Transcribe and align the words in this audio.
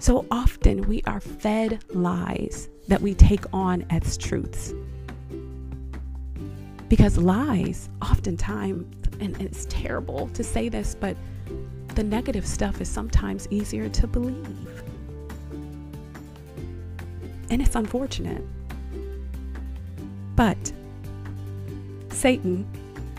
So 0.00 0.24
often 0.30 0.88
we 0.88 1.02
are 1.06 1.20
fed 1.20 1.84
lies 1.90 2.70
that 2.88 3.02
we 3.02 3.12
take 3.12 3.44
on 3.52 3.84
as 3.90 4.16
truths. 4.16 4.72
Because 6.88 7.18
lies, 7.18 7.90
oftentimes, 8.00 8.86
and 9.20 9.38
it's 9.42 9.66
terrible 9.68 10.28
to 10.28 10.42
say 10.42 10.70
this, 10.70 10.96
but 10.98 11.18
the 11.94 12.02
negative 12.02 12.46
stuff 12.46 12.80
is 12.80 12.88
sometimes 12.88 13.46
easier 13.50 13.90
to 13.90 14.06
believe. 14.06 14.82
And 17.50 17.60
it's 17.60 17.74
unfortunate. 17.74 18.42
But 20.34 20.72
Satan 22.08 22.66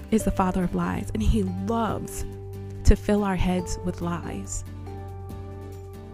is 0.09 0.23
the 0.23 0.32
father 0.32 0.63
of 0.63 0.73
lies, 0.73 1.11
and 1.13 1.21
he 1.21 1.43
loves 1.43 2.25
to 2.86 2.95
fill 2.95 3.23
our 3.23 3.36
heads 3.36 3.77
with 3.86 4.02
lies 4.02 4.63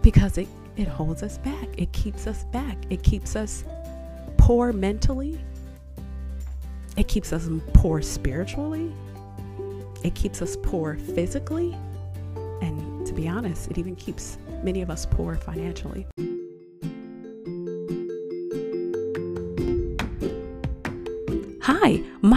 because 0.02 0.38
it, 0.38 0.48
it 0.78 0.86
holds 0.86 1.22
us 1.24 1.38
back. 1.38 1.68
It 1.76 1.92
keeps 1.92 2.26
us 2.26 2.44
back. 2.44 2.78
It 2.88 3.02
keeps 3.02 3.34
us 3.34 3.64
poor 4.36 4.72
mentally. 4.72 5.38
It 6.96 7.08
keeps 7.08 7.32
us 7.32 7.48
poor 7.74 8.00
spiritually. 8.00 8.92
It 10.04 10.14
keeps 10.14 10.40
us 10.40 10.56
poor 10.62 10.94
physically. 10.94 11.76
And 12.62 13.04
to 13.06 13.12
be 13.12 13.28
honest, 13.28 13.70
it 13.70 13.78
even 13.78 13.96
keeps 13.96 14.38
many 14.62 14.80
of 14.80 14.90
us 14.90 15.04
poor 15.04 15.34
financially. 15.34 16.06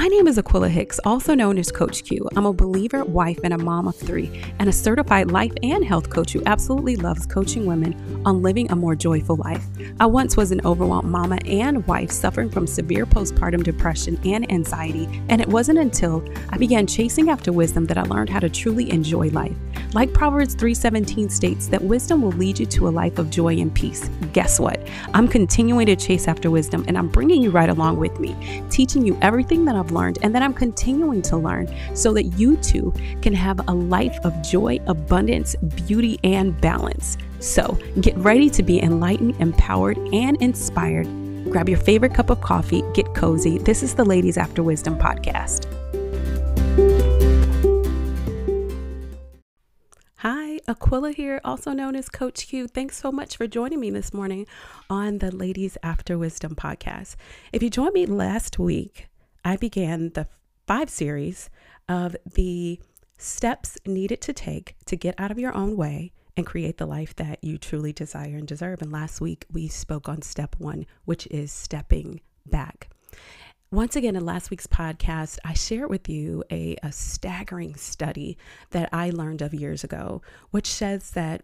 My 0.01 0.07
name 0.07 0.27
is 0.27 0.39
Aquilla 0.39 0.67
Hicks, 0.67 0.99
also 1.05 1.35
known 1.35 1.59
as 1.59 1.71
Coach 1.71 2.03
Q. 2.03 2.27
I'm 2.35 2.47
a 2.47 2.53
believer, 2.53 3.05
wife, 3.05 3.37
and 3.43 3.53
a 3.53 3.57
mom 3.59 3.87
of 3.87 3.95
three, 3.95 4.41
and 4.57 4.67
a 4.67 4.73
certified 4.73 5.29
life 5.29 5.53
and 5.61 5.85
health 5.85 6.09
coach 6.09 6.31
who 6.31 6.41
absolutely 6.47 6.95
loves 6.95 7.27
coaching 7.27 7.67
women 7.67 8.23
on 8.25 8.41
living 8.41 8.71
a 8.71 8.75
more 8.75 8.95
joyful 8.95 9.35
life. 9.35 9.63
I 9.99 10.07
once 10.07 10.35
was 10.35 10.51
an 10.51 10.61
overwhelmed 10.65 11.07
mama 11.07 11.38
and 11.45 11.85
wife 11.85 12.09
suffering 12.09 12.49
from 12.49 12.66
severe 12.66 13.05
postpartum 13.05 13.63
depression 13.63 14.19
and 14.25 14.52
anxiety, 14.52 15.08
and 15.30 15.39
it 15.39 15.47
wasn't 15.47 15.77
until 15.77 16.27
I 16.49 16.58
began 16.58 16.88
chasing 16.88 17.30
after 17.30 17.52
wisdom 17.52 17.86
that 17.86 17.99
I 17.99 18.02
learned 18.02 18.31
how 18.31 18.39
to 18.39 18.49
truly 18.49 18.89
enjoy 18.89 19.30
life. 19.30 19.55
Like 19.93 20.13
Proverbs 20.13 20.55
3:17 20.55 21.30
states 21.30 21.67
that 21.67 21.83
wisdom 21.83 22.23
will 22.23 22.31
lead 22.31 22.58
you 22.58 22.65
to 22.65 22.88
a 22.88 22.89
life 22.89 23.19
of 23.19 23.30
joy 23.30 23.59
and 23.59 23.73
peace. 23.73 24.09
Guess 24.33 24.59
what? 24.59 24.80
I'm 25.13 25.27
continuing 25.27 25.86
to 25.88 25.95
chase 25.95 26.27
after 26.27 26.49
wisdom 26.49 26.86
and 26.88 26.97
I'm 26.97 27.09
bringing 27.09 27.43
you 27.43 27.52
right 27.52 27.69
along 27.69 27.97
with 27.97 28.17
me, 28.19 28.36
teaching 28.69 29.05
you 29.05 29.17
everything 29.21 29.65
that 29.65 29.75
I've 29.75 29.91
learned 29.92 30.20
and 30.22 30.34
that 30.34 30.42
I'm 30.42 30.53
continuing 30.53 31.22
to 31.23 31.38
learn 31.38 31.67
so 31.95 32.14
that 32.14 32.23
you 32.39 32.58
too 32.58 32.94
can 33.22 33.34
have 33.34 33.67
a 33.67 33.73
life 33.73 34.17
of 34.23 34.42
joy, 34.42 34.80
abundance, 34.88 35.56
beauty 35.88 36.20
and 36.23 36.59
balance. 36.61 37.17
So, 37.39 37.78
get 38.02 38.16
ready 38.17 38.50
to 38.52 38.64
be 38.64 38.81
enlightened, 38.81 39.36
empowered 39.39 39.98
and 40.14 40.42
inspired. 40.42 41.08
Grab 41.50 41.67
your 41.67 41.80
favorite 41.80 42.14
cup 42.14 42.30
of 42.30 42.39
coffee, 42.42 42.83
get 42.94 43.14
cozy. 43.16 43.58
This 43.58 43.83
is 43.83 43.95
the 43.95 44.06
Ladies 44.06 44.38
After 44.38 44.64
Wisdom 44.64 44.98
podcast. 44.98 45.67
Hi, 50.17 50.59
Aquilla 50.67 51.16
here, 51.16 51.42
also 51.44 51.72
known 51.72 51.95
as 51.95 52.08
Coach 52.08 52.48
Q. 52.48 52.67
Thanks 52.67 52.95
so 52.95 53.11
much 53.11 53.36
for 53.36 53.48
joining 53.48 53.80
me 53.80 53.89
this 53.89 54.14
morning 54.14 54.45
on 54.88 55.17
the 55.17 55.36
Ladies 55.36 55.80
After 55.81 56.16
Wisdom 56.16 56.55
podcast. 56.55 57.16
If 57.52 57.64
you 57.64 57.72
joined 57.72 57.94
me 57.94 58.05
last 58.05 58.59
week, 58.59 59.08
I 59.44 59.58
began 59.58 60.09
the 60.09 60.28
five 60.67 60.89
series 60.89 61.50
of 61.89 62.16
the 62.25 62.80
steps 63.17 63.78
needed 63.86 64.22
to 64.22 64.33
take 64.33 64.75
to 64.86 64.95
get 64.95 65.16
out 65.17 65.31
of 65.31 65.39
your 65.39 65.56
own 65.56 65.75
way 65.75 66.11
and 66.38 66.45
create 66.45 66.78
the 66.78 66.86
life 66.86 67.16
that 67.17 67.44
you 67.44 67.58
truly 67.58 67.94
desire 67.94 68.38
and 68.38 68.48
deserve. 68.48 68.81
And 68.81 68.92
last 68.92 69.22
week 69.22 69.45
we 69.52 69.67
spoke 69.67 70.08
on 70.08 70.22
step 70.22 70.56
one, 70.58 70.86
which 71.06 71.28
is 71.28 71.52
stepping 71.52 72.22
back. 72.45 72.89
Once 73.72 73.95
again, 73.95 74.17
in 74.17 74.25
last 74.25 74.50
week's 74.50 74.67
podcast, 74.67 75.38
I 75.45 75.54
shared 75.54 75.89
with 75.89 76.10
you 76.10 76.44
a, 76.52 76.76
a 76.83 76.92
staggering 76.92 77.76
study 77.76 78.38
that 78.71 78.89
I 78.92 79.11
learned 79.11 79.42
of 79.42 79.54
years 79.54 79.83
ago, 79.83 80.21
which 80.49 80.67
says 80.67 81.11
that 81.11 81.44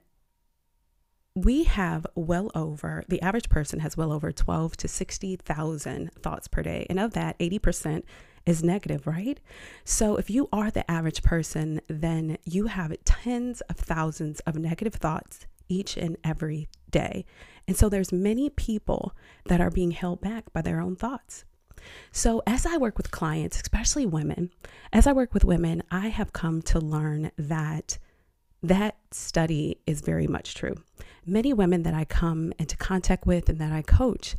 we 1.38 1.66
have 1.66 2.08
well 2.16 2.50
over 2.56 3.04
the 3.08 3.22
average 3.22 3.48
person 3.48 3.80
has 3.80 3.96
well 3.96 4.12
over 4.12 4.32
12 4.32 4.76
to 4.78 4.88
60,000 4.88 6.12
thoughts 6.24 6.48
per 6.48 6.64
day. 6.64 6.88
And 6.90 7.00
of 7.00 7.14
that 7.14 7.38
80% 7.38 8.04
is 8.48 8.64
negative 8.64 9.06
right? 9.06 9.40
So 9.84 10.16
if 10.16 10.32
you 10.32 10.50
are 10.52 10.72
the 10.72 10.90
average 10.90 11.22
person 11.22 11.80
then 11.88 12.40
you 12.44 12.68
have 12.68 12.96
tens 13.06 13.62
of 13.62 13.76
thousands 13.76 14.40
of 14.42 14.56
negative 14.56 14.96
thoughts 14.96 15.46
each 15.70 15.96
and 15.96 16.18
every 16.24 16.70
day. 16.90 17.24
And 17.68 17.78
so 17.78 17.88
there's 17.88 18.12
many 18.12 18.50
people 18.50 19.14
that 19.46 19.62
are 19.62 19.70
being 19.70 19.92
held 19.92 20.22
back 20.22 20.52
by 20.54 20.64
their 20.64 20.82
own 20.82 20.96
thoughts. 20.96 21.46
So, 22.12 22.42
as 22.48 22.66
I 22.66 22.78
work 22.78 22.98
with 22.98 23.12
clients, 23.12 23.62
especially 23.62 24.06
women, 24.06 24.50
as 24.92 25.06
I 25.06 25.14
work 25.14 25.34
with 25.34 25.46
women, 25.46 25.84
I 25.92 26.08
have 26.08 26.34
come 26.34 26.62
to 26.64 26.80
learn 26.80 27.32
that 27.38 28.00
that 28.64 28.98
study 29.12 29.80
is 29.86 30.02
very 30.02 30.28
much 30.28 30.56
true. 30.56 30.76
Many 31.26 31.54
women 31.54 31.84
that 31.84 31.94
I 31.94 32.06
come 32.06 32.54
into 32.60 32.78
contact 32.78 33.26
with 33.26 33.50
and 33.50 33.60
that 33.60 33.72
I 33.72 33.82
coach, 33.82 34.36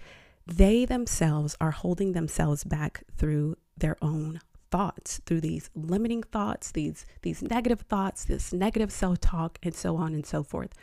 they 0.47 0.85
themselves 0.85 1.57
are 1.61 1.71
holding 1.71 2.13
themselves 2.13 2.65
back 2.65 3.05
through 3.17 3.57
their 3.77 3.97
own 4.03 4.41
thoughts 4.71 5.19
through 5.25 5.41
these 5.41 5.71
limiting 5.75 6.23
thoughts 6.23 6.73
these 6.73 7.07
these 7.23 7.41
negative 7.41 7.81
thoughts 7.89 8.27
this 8.27 8.53
negative 8.53 8.93
self-talk 8.93 9.59
and 9.63 9.75
so 9.75 9.97
on 9.97 10.13
and 10.13 10.27
so 10.27 10.43
forth 10.43 10.75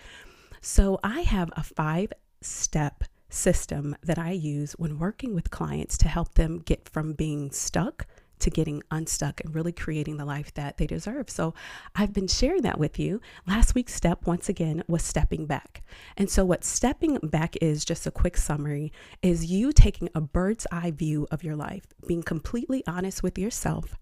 so 0.60 1.00
i 1.04 1.22
have 1.22 1.52
a 1.56 1.62
five 1.62 2.12
step 2.42 3.04
system 3.30 3.96
that 4.04 4.18
I 4.18 4.32
use 4.32 4.74
when 4.74 4.98
working 4.98 5.36
with 5.36 5.52
clients 5.52 5.98
to 6.00 6.08
help 6.08 6.36
them 6.36 6.60
get 6.60 6.88
from 6.88 7.14
being 7.14 7.52
stuck 7.52 8.08
to 8.40 8.50
getting 8.50 8.84
unstuck 8.92 9.42
and 9.44 9.54
really 9.54 9.72
creating 9.72 10.18
the 10.18 10.26
life 10.26 10.54
that 10.54 10.78
they 10.78 10.88
deserve. 10.88 11.30
So 11.30 11.54
I've 11.96 12.14
been 12.14 12.28
sharing 12.28 12.62
that 12.64 12.80
with 12.80 13.00
you. 13.00 13.22
Last 13.48 13.76
week's 13.76 13.94
step, 13.94 14.26
once 14.26 14.50
again, 14.50 14.84
was 14.88 15.04
stepping 15.04 15.46
back. 15.46 15.84
And 16.18 16.30
so, 16.30 16.46
what 16.46 16.64
stepping 16.64 17.18
back 17.24 17.56
is, 17.62 17.86
just 17.86 18.08
a 18.08 18.12
quick 18.12 18.38
summary, 18.38 18.92
is 19.22 19.46
you 19.46 19.72
taking 19.72 20.10
a 20.14 20.22
bird's 20.22 20.68
eye 20.72 20.92
view 20.92 21.28
of 21.32 21.44
your 21.44 21.56
life, 21.56 21.86
being 22.08 22.24
completely 22.24 22.84
honest 22.88 23.24
with 23.24 23.38
yourself. 23.38 23.96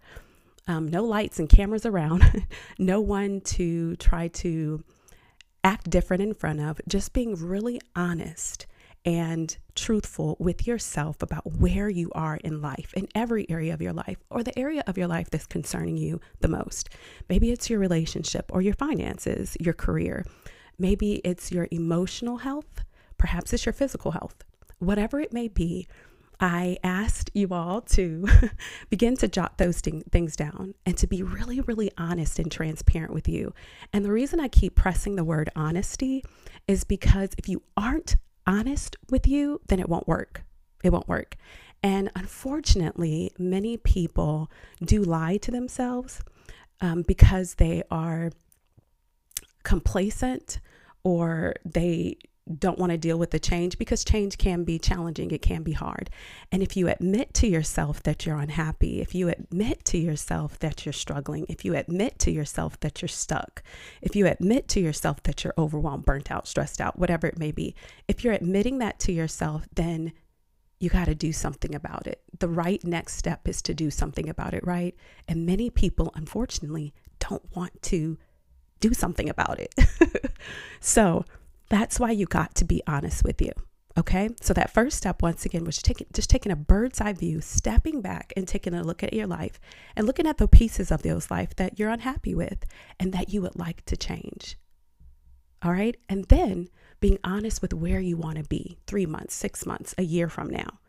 Um, 0.67 0.87
no 0.87 1.03
lights 1.03 1.39
and 1.39 1.49
cameras 1.49 1.85
around, 1.85 2.45
no 2.79 3.01
one 3.01 3.41
to 3.41 3.95
try 3.97 4.29
to 4.29 4.83
act 5.63 5.89
different 5.89 6.23
in 6.23 6.33
front 6.33 6.61
of, 6.61 6.79
just 6.87 7.13
being 7.13 7.35
really 7.35 7.79
honest 7.95 8.65
and 9.05 9.57
truthful 9.75 10.37
with 10.39 10.65
yourself 10.65 11.21
about 11.21 11.45
where 11.57 11.89
you 11.89 12.11
are 12.13 12.37
in 12.37 12.61
life, 12.61 12.93
in 12.95 13.07
every 13.13 13.49
area 13.49 13.73
of 13.73 13.81
your 13.81 13.93
life, 13.93 14.17
or 14.29 14.43
the 14.43 14.57
area 14.57 14.83
of 14.87 14.97
your 14.97 15.07
life 15.07 15.29
that's 15.29 15.45
concerning 15.45 15.97
you 15.97 16.19
the 16.39 16.47
most. 16.47 16.89
Maybe 17.29 17.51
it's 17.51 17.69
your 17.69 17.79
relationship 17.79 18.49
or 18.53 18.61
your 18.61 18.75
finances, 18.75 19.57
your 19.59 19.73
career. 19.73 20.25
Maybe 20.79 21.15
it's 21.25 21.51
your 21.51 21.67
emotional 21.71 22.37
health. 22.37 22.83
Perhaps 23.17 23.53
it's 23.53 23.65
your 23.65 23.73
physical 23.73 24.11
health. 24.11 24.43
Whatever 24.79 25.19
it 25.19 25.33
may 25.33 25.47
be, 25.47 25.87
I 26.39 26.77
asked 26.83 27.29
you 27.33 27.49
all 27.51 27.81
to 27.81 28.27
begin 28.89 29.15
to 29.17 29.27
jot 29.27 29.57
those 29.57 29.79
things 29.79 30.35
down 30.35 30.73
and 30.85 30.97
to 30.97 31.07
be 31.07 31.23
really, 31.23 31.61
really 31.61 31.91
honest 31.97 32.39
and 32.39 32.51
transparent 32.51 33.13
with 33.13 33.29
you. 33.29 33.53
And 33.93 34.03
the 34.03 34.11
reason 34.11 34.39
I 34.39 34.47
keep 34.47 34.75
pressing 34.75 35.15
the 35.15 35.23
word 35.23 35.49
honesty 35.55 36.23
is 36.67 36.83
because 36.83 37.29
if 37.37 37.47
you 37.47 37.61
aren't 37.77 38.17
honest 38.45 38.95
with 39.09 39.27
you, 39.27 39.61
then 39.67 39.79
it 39.79 39.89
won't 39.89 40.07
work. 40.07 40.43
It 40.83 40.91
won't 40.91 41.07
work. 41.07 41.35
And 41.81 42.09
unfortunately, 42.15 43.31
many 43.37 43.77
people 43.77 44.49
do 44.83 45.03
lie 45.03 45.37
to 45.37 45.51
themselves 45.51 46.21
um, 46.81 47.03
because 47.03 47.55
they 47.55 47.83
are 47.91 48.31
complacent 49.63 50.59
or 51.03 51.55
they 51.65 52.17
don't 52.59 52.77
want 52.77 52.91
to 52.91 52.97
deal 52.97 53.17
with 53.17 53.31
the 53.31 53.39
change 53.39 53.77
because 53.77 54.03
change 54.03 54.37
can 54.37 54.63
be 54.63 54.77
challenging, 54.77 55.31
it 55.31 55.41
can 55.41 55.63
be 55.63 55.71
hard. 55.71 56.09
And 56.51 56.61
if 56.61 56.75
you 56.75 56.89
admit 56.89 57.33
to 57.35 57.47
yourself 57.47 58.03
that 58.03 58.25
you're 58.25 58.37
unhappy, 58.37 59.01
if 59.01 59.15
you 59.15 59.29
admit 59.29 59.85
to 59.85 59.97
yourself 59.97 60.59
that 60.59 60.85
you're 60.85 60.93
struggling, 60.93 61.45
if 61.47 61.63
you 61.63 61.75
admit 61.75 62.19
to 62.19 62.31
yourself 62.31 62.79
that 62.81 63.01
you're 63.01 63.09
stuck, 63.09 63.63
if 64.01 64.15
you 64.15 64.27
admit 64.27 64.67
to 64.69 64.81
yourself 64.81 65.23
that 65.23 65.43
you're 65.43 65.53
overwhelmed, 65.57 66.05
burnt 66.05 66.31
out, 66.31 66.47
stressed 66.47 66.81
out, 66.81 66.99
whatever 66.99 67.27
it 67.27 67.39
may 67.39 67.51
be, 67.51 67.75
if 68.07 68.23
you're 68.23 68.33
admitting 68.33 68.79
that 68.79 68.99
to 68.99 69.13
yourself, 69.13 69.65
then 69.75 70.11
you 70.79 70.89
got 70.89 71.05
to 71.05 71.15
do 71.15 71.31
something 71.31 71.73
about 71.73 72.07
it. 72.07 72.21
The 72.39 72.49
right 72.49 72.83
next 72.83 73.15
step 73.15 73.47
is 73.47 73.61
to 73.63 73.73
do 73.73 73.89
something 73.89 74.27
about 74.27 74.53
it, 74.53 74.67
right? 74.67 74.93
And 75.29 75.45
many 75.45 75.69
people, 75.69 76.11
unfortunately, 76.13 76.93
don't 77.19 77.55
want 77.55 77.81
to 77.83 78.17
do 78.81 78.93
something 78.93 79.29
about 79.29 79.59
it. 79.61 79.73
so, 80.81 81.23
that's 81.73 81.99
why 81.99 82.11
you 82.11 82.25
got 82.25 82.55
to 82.55 82.65
be 82.65 82.81
honest 82.87 83.23
with 83.23 83.41
you. 83.41 83.51
Okay. 83.97 84.29
So 84.41 84.53
that 84.53 84.73
first 84.73 84.97
step, 84.97 85.21
once 85.21 85.45
again, 85.45 85.65
was 85.65 85.81
taking 85.81 86.07
just 86.13 86.29
taking 86.29 86.51
a 86.51 86.55
bird's 86.55 86.99
eye 86.99 87.13
view, 87.13 87.41
stepping 87.41 88.01
back 88.01 88.33
and 88.35 88.47
taking 88.47 88.73
a 88.73 88.83
look 88.83 89.03
at 89.03 89.13
your 89.13 89.27
life 89.27 89.59
and 89.95 90.07
looking 90.07 90.25
at 90.25 90.37
the 90.37 90.47
pieces 90.47 90.91
of 90.91 91.03
those 91.03 91.29
life 91.29 91.55
that 91.57 91.77
you're 91.77 91.89
unhappy 91.89 92.33
with 92.33 92.65
and 92.99 93.13
that 93.13 93.29
you 93.29 93.41
would 93.41 93.57
like 93.57 93.85
to 93.85 93.95
change. 93.95 94.57
All 95.61 95.71
right. 95.71 95.95
And 96.09 96.25
then 96.25 96.69
being 96.99 97.19
honest 97.23 97.61
with 97.61 97.73
where 97.73 97.99
you 97.99 98.17
want 98.17 98.37
to 98.37 98.43
be 98.43 98.79
three 98.87 99.05
months, 99.05 99.35
six 99.35 99.65
months, 99.65 99.93
a 99.97 100.03
year 100.03 100.27
from 100.27 100.49
now. 100.49 100.79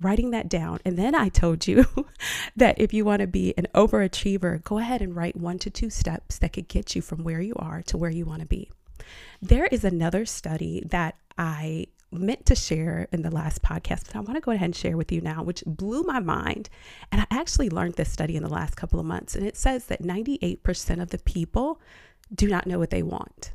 Writing 0.00 0.30
that 0.30 0.48
down. 0.48 0.80
And 0.84 0.96
then 0.96 1.14
I 1.14 1.28
told 1.28 1.66
you 1.66 1.84
that 2.56 2.80
if 2.80 2.92
you 2.92 3.04
want 3.04 3.20
to 3.20 3.26
be 3.26 3.54
an 3.56 3.66
overachiever, 3.74 4.62
go 4.64 4.78
ahead 4.78 5.00
and 5.00 5.14
write 5.14 5.36
one 5.36 5.58
to 5.60 5.70
two 5.70 5.90
steps 5.90 6.38
that 6.38 6.52
could 6.52 6.68
get 6.68 6.96
you 6.96 7.02
from 7.02 7.24
where 7.24 7.40
you 7.40 7.54
are 7.56 7.82
to 7.82 7.96
where 7.96 8.10
you 8.10 8.24
want 8.24 8.40
to 8.40 8.46
be. 8.46 8.70
There 9.40 9.66
is 9.66 9.84
another 9.84 10.26
study 10.26 10.82
that 10.86 11.16
I 11.36 11.86
meant 12.10 12.46
to 12.46 12.54
share 12.54 13.06
in 13.12 13.22
the 13.22 13.30
last 13.30 13.62
podcast, 13.62 14.06
but 14.06 14.16
I 14.16 14.20
want 14.20 14.34
to 14.36 14.40
go 14.40 14.50
ahead 14.50 14.66
and 14.66 14.76
share 14.76 14.96
with 14.96 15.12
you 15.12 15.20
now, 15.20 15.42
which 15.42 15.62
blew 15.66 16.02
my 16.02 16.20
mind. 16.20 16.70
And 17.12 17.20
I 17.20 17.26
actually 17.30 17.68
learned 17.68 17.94
this 17.94 18.10
study 18.10 18.36
in 18.36 18.42
the 18.42 18.48
last 18.48 18.76
couple 18.76 18.98
of 18.98 19.06
months. 19.06 19.34
And 19.34 19.46
it 19.46 19.56
says 19.56 19.84
that 19.86 20.02
98% 20.02 21.02
of 21.02 21.10
the 21.10 21.18
people 21.18 21.80
do 22.34 22.48
not 22.48 22.66
know 22.66 22.78
what 22.78 22.90
they 22.90 23.02
want. 23.02 23.52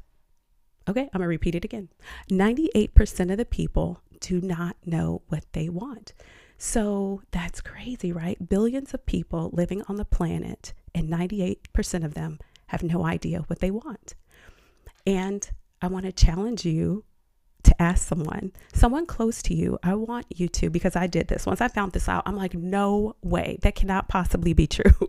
Okay, 0.87 1.01
I'm 1.01 1.19
going 1.19 1.21
to 1.21 1.27
repeat 1.27 1.55
it 1.55 1.65
again. 1.65 1.89
98% 2.29 3.31
of 3.31 3.37
the 3.37 3.45
people 3.45 4.01
do 4.19 4.41
not 4.41 4.75
know 4.85 5.21
what 5.29 5.45
they 5.53 5.69
want. 5.69 6.13
So 6.57 7.21
that's 7.31 7.61
crazy, 7.61 8.11
right? 8.11 8.49
Billions 8.49 8.93
of 8.93 9.05
people 9.05 9.49
living 9.53 9.81
on 9.87 9.95
the 9.95 10.05
planet, 10.05 10.73
and 10.93 11.09
98% 11.09 12.05
of 12.05 12.13
them 12.13 12.39
have 12.67 12.83
no 12.83 13.05
idea 13.05 13.43
what 13.47 13.59
they 13.59 13.71
want. 13.71 14.15
And 15.05 15.49
I 15.81 15.87
want 15.87 16.05
to 16.05 16.11
challenge 16.11 16.65
you 16.65 17.03
to 17.63 17.81
ask 17.81 18.07
someone, 18.07 18.51
someone 18.73 19.05
close 19.05 19.41
to 19.43 19.53
you, 19.53 19.79
I 19.83 19.95
want 19.95 20.25
you 20.29 20.47
to, 20.49 20.69
because 20.69 20.95
I 20.95 21.07
did 21.07 21.27
this. 21.27 21.45
Once 21.45 21.61
I 21.61 21.69
found 21.69 21.93
this 21.93 22.09
out, 22.09 22.23
I'm 22.25 22.35
like, 22.35 22.53
no 22.53 23.15
way, 23.21 23.57
that 23.61 23.75
cannot 23.75 24.09
possibly 24.09 24.53
be 24.53 24.67
true. 24.67 25.07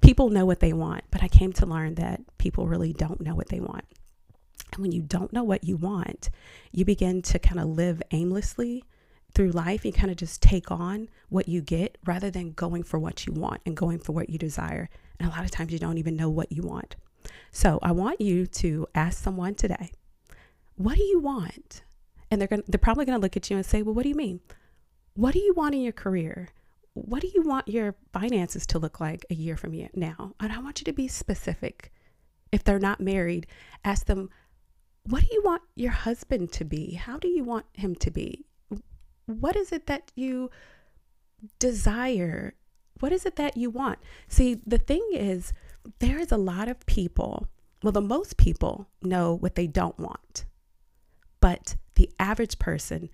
people 0.00 0.30
know 0.30 0.46
what 0.46 0.60
they 0.60 0.72
want, 0.72 1.04
but 1.10 1.22
I 1.22 1.28
came 1.28 1.52
to 1.54 1.66
learn 1.66 1.94
that 1.96 2.20
people 2.38 2.66
really 2.66 2.92
don't 2.92 3.20
know 3.20 3.34
what 3.34 3.48
they 3.48 3.60
want. 3.60 3.84
And 4.72 4.82
when 4.82 4.92
you 4.92 5.02
don't 5.02 5.32
know 5.32 5.44
what 5.44 5.64
you 5.64 5.76
want, 5.76 6.30
you 6.72 6.84
begin 6.84 7.22
to 7.22 7.38
kind 7.38 7.58
of 7.58 7.68
live 7.68 8.02
aimlessly 8.10 8.84
through 9.34 9.50
life. 9.50 9.84
You 9.84 9.92
kind 9.92 10.10
of 10.10 10.16
just 10.16 10.42
take 10.42 10.70
on 10.70 11.08
what 11.30 11.48
you 11.48 11.62
get 11.62 11.96
rather 12.06 12.30
than 12.30 12.52
going 12.52 12.82
for 12.82 12.98
what 12.98 13.26
you 13.26 13.32
want 13.32 13.62
and 13.64 13.76
going 13.76 13.98
for 13.98 14.12
what 14.12 14.28
you 14.28 14.38
desire. 14.38 14.90
And 15.18 15.28
a 15.28 15.32
lot 15.32 15.44
of 15.44 15.50
times 15.50 15.72
you 15.72 15.78
don't 15.78 15.98
even 15.98 16.16
know 16.16 16.28
what 16.28 16.52
you 16.52 16.62
want. 16.62 16.96
So 17.50 17.78
I 17.82 17.92
want 17.92 18.20
you 18.20 18.46
to 18.46 18.86
ask 18.94 19.22
someone 19.22 19.54
today 19.54 19.92
what 20.78 20.96
do 20.96 21.02
you 21.02 21.18
want? 21.18 21.82
And 22.30 22.40
they're 22.40 22.48
to 22.48 22.62
they're 22.68 22.78
probably 22.78 23.04
going 23.04 23.18
to 23.18 23.22
look 23.22 23.36
at 23.36 23.50
you 23.50 23.56
and 23.56 23.66
say, 23.66 23.82
"Well, 23.82 23.94
what 23.94 24.04
do 24.04 24.08
you 24.08 24.14
mean? 24.14 24.40
What 25.14 25.34
do 25.34 25.40
you 25.40 25.52
want 25.54 25.74
in 25.74 25.82
your 25.82 25.92
career? 25.92 26.48
What 26.94 27.20
do 27.20 27.30
you 27.34 27.42
want 27.42 27.68
your 27.68 27.96
finances 28.12 28.66
to 28.68 28.78
look 28.78 29.00
like 29.00 29.26
a 29.28 29.34
year 29.34 29.56
from 29.56 29.74
now?" 29.94 30.34
And 30.38 30.52
I 30.52 30.60
want 30.60 30.80
you 30.80 30.84
to 30.84 30.92
be 30.92 31.08
specific. 31.08 31.92
If 32.52 32.62
they're 32.64 32.78
not 32.78 33.00
married, 33.00 33.46
ask 33.84 34.06
them, 34.06 34.30
"What 35.02 35.22
do 35.22 35.28
you 35.32 35.42
want 35.44 35.62
your 35.74 35.90
husband 35.90 36.52
to 36.52 36.64
be? 36.64 36.94
How 36.94 37.18
do 37.18 37.28
you 37.28 37.42
want 37.42 37.66
him 37.72 37.94
to 37.96 38.10
be? 38.10 38.46
What 39.26 39.56
is 39.56 39.72
it 39.72 39.86
that 39.86 40.12
you 40.14 40.50
desire? 41.58 42.54
What 43.00 43.12
is 43.12 43.26
it 43.26 43.36
that 43.36 43.56
you 43.56 43.70
want?" 43.70 43.98
See, 44.28 44.60
the 44.66 44.78
thing 44.78 45.06
is, 45.12 45.52
there 45.98 46.18
is 46.18 46.32
a 46.32 46.36
lot 46.36 46.68
of 46.68 46.84
people, 46.86 47.48
well, 47.82 47.92
the 47.92 48.00
most 48.00 48.36
people 48.36 48.88
know 49.02 49.34
what 49.34 49.54
they 49.54 49.66
don't 49.66 49.98
want. 49.98 50.44
But 51.40 51.76
the 51.94 52.10
average 52.18 52.58
person 52.58 53.10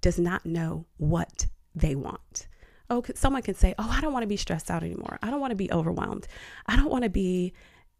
does 0.00 0.18
not 0.18 0.44
know 0.44 0.86
what 0.96 1.46
they 1.74 1.94
want. 1.94 2.48
Oh, 2.90 3.02
someone 3.14 3.42
can 3.42 3.54
say, 3.54 3.74
Oh, 3.78 3.88
I 3.90 4.00
don't 4.00 4.12
want 4.12 4.24
to 4.24 4.28
be 4.28 4.36
stressed 4.36 4.70
out 4.70 4.82
anymore. 4.82 5.18
I 5.22 5.30
don't 5.30 5.40
want 5.40 5.52
to 5.52 5.56
be 5.56 5.72
overwhelmed. 5.72 6.26
I 6.66 6.76
don't 6.76 6.90
want 6.90 7.04
to 7.04 7.10
be 7.10 7.54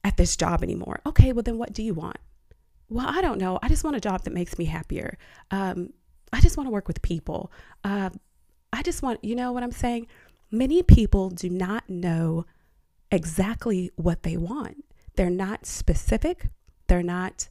at 0.04 0.16
this 0.16 0.36
job 0.36 0.62
anymore. 0.62 1.00
Okay, 1.06 1.32
well, 1.32 1.42
then 1.42 1.58
what 1.58 1.72
do 1.72 1.82
you 1.82 1.94
want? 1.94 2.18
Well, 2.88 3.06
I 3.08 3.22
don't 3.22 3.38
know. 3.38 3.58
I 3.62 3.68
just 3.68 3.84
want 3.84 3.96
a 3.96 4.00
job 4.00 4.24
that 4.24 4.34
makes 4.34 4.58
me 4.58 4.66
happier. 4.66 5.16
Um, 5.50 5.94
I 6.32 6.40
just 6.40 6.56
want 6.56 6.66
to 6.66 6.72
work 6.72 6.88
with 6.88 7.00
people. 7.00 7.50
Uh, 7.84 8.10
I 8.72 8.82
just 8.82 9.02
want, 9.02 9.24
you 9.24 9.34
know 9.34 9.52
what 9.52 9.62
I'm 9.62 9.72
saying? 9.72 10.08
Many 10.50 10.82
people 10.82 11.30
do 11.30 11.48
not 11.48 11.88
know 11.88 12.44
exactly 13.12 13.90
what 13.96 14.22
they 14.22 14.36
want. 14.36 14.84
They're 15.16 15.30
not 15.30 15.66
specific. 15.66 16.48
They're 16.88 17.02
not 17.02 17.48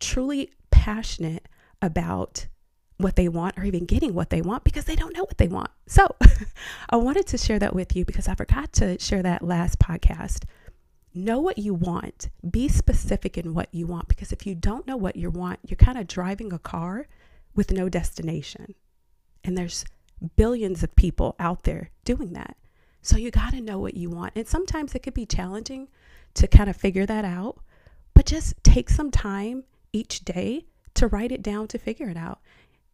truly 0.00 0.50
passionate 0.70 1.46
about 1.80 2.46
what 2.98 3.16
they 3.16 3.28
want 3.28 3.58
or 3.58 3.64
even 3.64 3.86
getting 3.86 4.12
what 4.12 4.30
they 4.30 4.42
want 4.42 4.64
because 4.64 4.84
they 4.84 4.96
don't 4.96 5.16
know 5.16 5.22
what 5.22 5.38
they 5.38 5.48
want. 5.48 5.70
So 5.86 6.06
I 6.90 6.96
wanted 6.96 7.26
to 7.28 7.38
share 7.38 7.58
that 7.58 7.74
with 7.74 7.96
you 7.96 8.04
because 8.04 8.28
I 8.28 8.34
forgot 8.34 8.72
to 8.74 8.98
share 8.98 9.22
that 9.22 9.42
last 9.42 9.78
podcast. 9.78 10.44
Know 11.14 11.40
what 11.40 11.58
you 11.58 11.74
want, 11.74 12.28
be 12.48 12.68
specific 12.68 13.36
in 13.36 13.54
what 13.54 13.68
you 13.72 13.86
want 13.86 14.08
because 14.08 14.32
if 14.32 14.46
you 14.46 14.54
don't 14.54 14.86
know 14.86 14.96
what 14.96 15.16
you 15.16 15.30
want, 15.30 15.60
you're 15.66 15.76
kind 15.76 15.98
of 15.98 16.06
driving 16.06 16.52
a 16.52 16.58
car 16.58 17.08
with 17.54 17.72
no 17.72 17.88
destination. 17.88 18.74
And 19.42 19.56
there's 19.56 19.84
billions 20.36 20.82
of 20.82 20.94
people 20.94 21.34
out 21.40 21.64
there 21.64 21.90
doing 22.04 22.34
that. 22.34 22.56
So 23.02 23.16
you 23.16 23.30
got 23.30 23.52
to 23.52 23.60
know 23.60 23.78
what 23.78 23.94
you 23.94 24.10
want. 24.10 24.32
And 24.36 24.46
sometimes 24.46 24.94
it 24.94 25.02
could 25.02 25.14
be 25.14 25.26
challenging 25.26 25.88
to 26.34 26.46
kind 26.46 26.68
of 26.68 26.76
figure 26.76 27.06
that 27.06 27.24
out, 27.24 27.58
but 28.14 28.26
just 28.26 28.54
take 28.62 28.90
some 28.90 29.10
time 29.10 29.64
each 29.92 30.20
day 30.24 30.66
to 30.94 31.06
write 31.06 31.32
it 31.32 31.42
down 31.42 31.66
to 31.68 31.78
figure 31.78 32.08
it 32.08 32.16
out. 32.16 32.40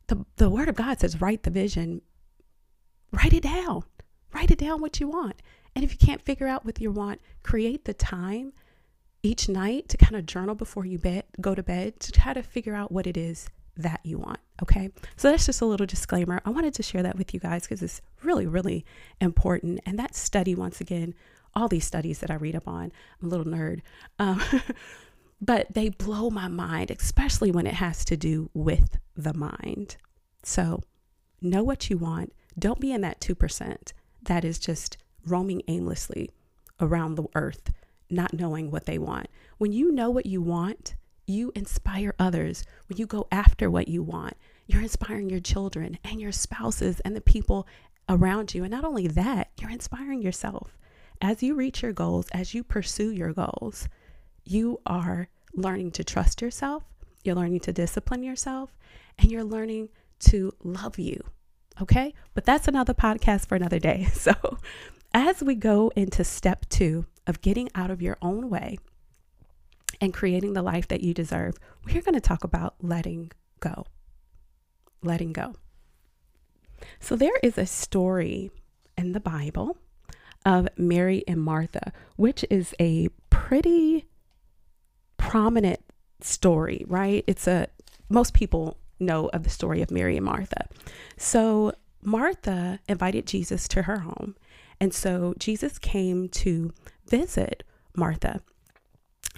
The, 0.07 0.25
the 0.37 0.49
word 0.49 0.69
of 0.69 0.77
God 0.77 1.01
says, 1.01 1.21
write 1.21 1.43
the 1.43 1.51
vision, 1.51 2.03
write 3.13 3.33
it 3.33 3.43
down, 3.43 3.83
write 4.33 4.51
it 4.51 4.59
down 4.59 4.81
what 4.81 5.01
you 5.01 5.09
want. 5.09 5.43
And 5.75 5.85
if 5.85 5.93
you 5.93 5.99
can't 5.99 6.23
figure 6.23 6.47
out 6.47 6.65
what 6.65 6.81
you 6.81 6.91
want, 6.91 7.21
create 7.43 7.85
the 7.85 7.95
time 7.95 8.53
each 9.23 9.49
night 9.49 9.89
to 9.89 9.97
kind 9.97 10.15
of 10.15 10.25
journal 10.25 10.55
before 10.55 10.87
you 10.87 10.99
bed, 10.99 11.25
go 11.41 11.55
to 11.55 11.63
bed 11.63 11.99
to 12.01 12.13
try 12.13 12.33
to 12.33 12.43
figure 12.43 12.75
out 12.75 12.93
what 12.93 13.07
it 13.07 13.17
is 13.17 13.49
that 13.77 14.01
you 14.05 14.19
want. 14.19 14.41
Okay. 14.63 14.91
So 15.17 15.31
that's 15.31 15.47
just 15.47 15.61
a 15.61 15.67
little 15.67 15.87
disclaimer. 15.87 16.41
I 16.45 16.51
wanted 16.51 16.75
to 16.75 16.83
share 16.83 17.03
that 17.03 17.17
with 17.17 17.35
you 17.35 17.41
guys 17.41 17.63
because 17.63 17.83
it's 17.83 18.01
really, 18.23 18.47
really 18.47 18.85
important. 19.21 19.81
And 19.85 19.99
that 19.99 20.15
study, 20.15 20.55
once 20.55 20.81
again, 20.81 21.15
all 21.55 21.69
these 21.69 21.85
studies 21.85 22.19
that 22.21 22.31
I 22.31 22.35
read 22.35 22.57
up 22.57 22.69
on, 22.69 22.93
I'm 23.21 23.29
a 23.29 23.31
little 23.31 23.47
nerd. 23.47 23.81
Um, 24.19 24.43
but 25.41 25.73
they 25.73 25.91
blow 25.91 26.31
my 26.31 26.49
mind, 26.49 26.91
especially 26.91 27.51
when 27.51 27.67
it 27.67 27.75
has 27.75 28.05
to 28.07 28.17
do 28.17 28.51
with 28.55 28.99
the 29.17 29.35
mind. 29.35 29.97
So 30.43 30.83
know 31.41 31.63
what 31.63 31.91
you 31.91 31.99
want. 31.99 32.33
Don't 32.59 32.81
be 32.81 32.93
in 32.93 33.03
that 33.03 33.21
2% 33.21 33.93
that 34.23 34.45
is 34.45 34.59
just 34.59 34.97
roaming 35.27 35.63
aimlessly 35.69 36.31
around 36.81 37.15
the 37.15 37.27
earth, 37.35 37.73
not 38.11 38.35
knowing 38.35 38.71
what 38.71 38.87
they 38.87 38.99
want. 38.99 39.29
When 39.59 39.73
you 39.73 39.93
know 39.93 40.11
what 40.11 40.27
you 40.27 40.41
want, 40.41 40.95
you 41.27 41.53
inspire 41.55 42.15
others. 42.19 42.65
When 42.89 42.99
you 42.99 43.07
go 43.07 43.27
after 43.31 43.71
what 43.71 43.89
you 43.89 44.03
want, 44.03 44.35
you're 44.67 44.83
inspiring 44.83 45.31
your 45.31 45.41
children 45.41 45.99
and 46.05 46.21
your 46.21 46.33
spouses 46.33 47.01
and 47.01 47.15
the 47.15 47.21
people 47.21 47.67
around 48.09 48.55
you. 48.55 48.63
And 48.63 48.71
not 48.71 48.85
only 48.85 49.07
that, 49.09 49.51
you're 49.61 49.71
inspiring 49.71 50.23
yourself. 50.23 50.77
As 51.21 51.43
you 51.43 51.55
reach 51.55 51.83
your 51.83 51.93
goals, 51.93 52.27
as 52.33 52.55
you 52.55 52.63
pursue 52.63 53.11
your 53.11 53.33
goals, 53.33 53.89
you 54.45 54.81
are 54.87 55.29
learning 55.55 55.91
to 55.93 56.05
trust 56.05 56.43
yourself, 56.43 56.85
you're 57.25 57.35
learning 57.35 57.61
to 57.61 57.73
discipline 57.73 58.23
yourself, 58.23 58.77
and 59.19 59.31
you're 59.31 59.45
learning 59.45 59.89
to 60.19 60.53
love 60.63 60.99
you. 60.99 61.23
Okay? 61.81 62.15
But 62.35 62.45
that's 62.45 62.69
another 62.69 62.95
podcast 62.95 63.47
for 63.47 63.57
another 63.57 63.79
day. 63.79 64.09
So, 64.15 64.59
as 65.15 65.43
we 65.43 65.55
go 65.55 65.91
into 65.97 66.25
step 66.25 66.69
two 66.69 67.07
of 67.27 67.41
getting 67.41 67.71
out 67.75 67.91
of 67.91 68.03
your 68.03 68.19
own 68.21 68.51
way 68.51 68.79
and 70.01 70.13
creating 70.13 70.53
the 70.53 70.63
life 70.63 70.89
that 70.89 71.03
you 71.03 71.15
deserve, 71.15 71.57
we're 71.85 72.03
going 72.03 72.15
to 72.15 72.21
talk 72.21 72.45
about 72.45 72.75
letting 72.83 73.33
go. 73.61 73.87
Letting 75.03 75.33
go. 75.33 75.55
So, 77.01 77.17
there 77.17 77.37
is 77.43 77.57
a 77.57 77.67
story 77.67 78.51
in 78.99 79.13
the 79.13 79.21
Bible 79.21 79.77
of 80.45 80.69
Mary 80.77 81.25
and 81.27 81.43
Martha, 81.43 81.93
which 82.17 82.45
is 82.51 82.75
a 82.81 83.09
pretty 83.31 84.07
prominent 85.17 85.81
story, 86.21 86.85
right? 86.87 87.25
It's 87.27 87.47
a, 87.47 87.69
most 88.09 88.33
people 88.33 88.79
know 88.99 89.27
of 89.29 89.43
the 89.43 89.51
story 89.51 89.83
of 89.83 89.91
Mary 89.91 90.17
and 90.17 90.25
Martha. 90.25 90.69
So 91.17 91.73
Martha 92.03 92.81
invited 92.89 93.27
Jesus 93.27 93.69
to 93.69 93.83
her 93.83 93.99
home. 93.99 94.37
And 94.81 94.93
so 94.93 95.35
Jesus 95.39 95.79
came 95.79 96.29
to 96.31 96.73
visit 97.07 97.63
Martha. 97.97 98.41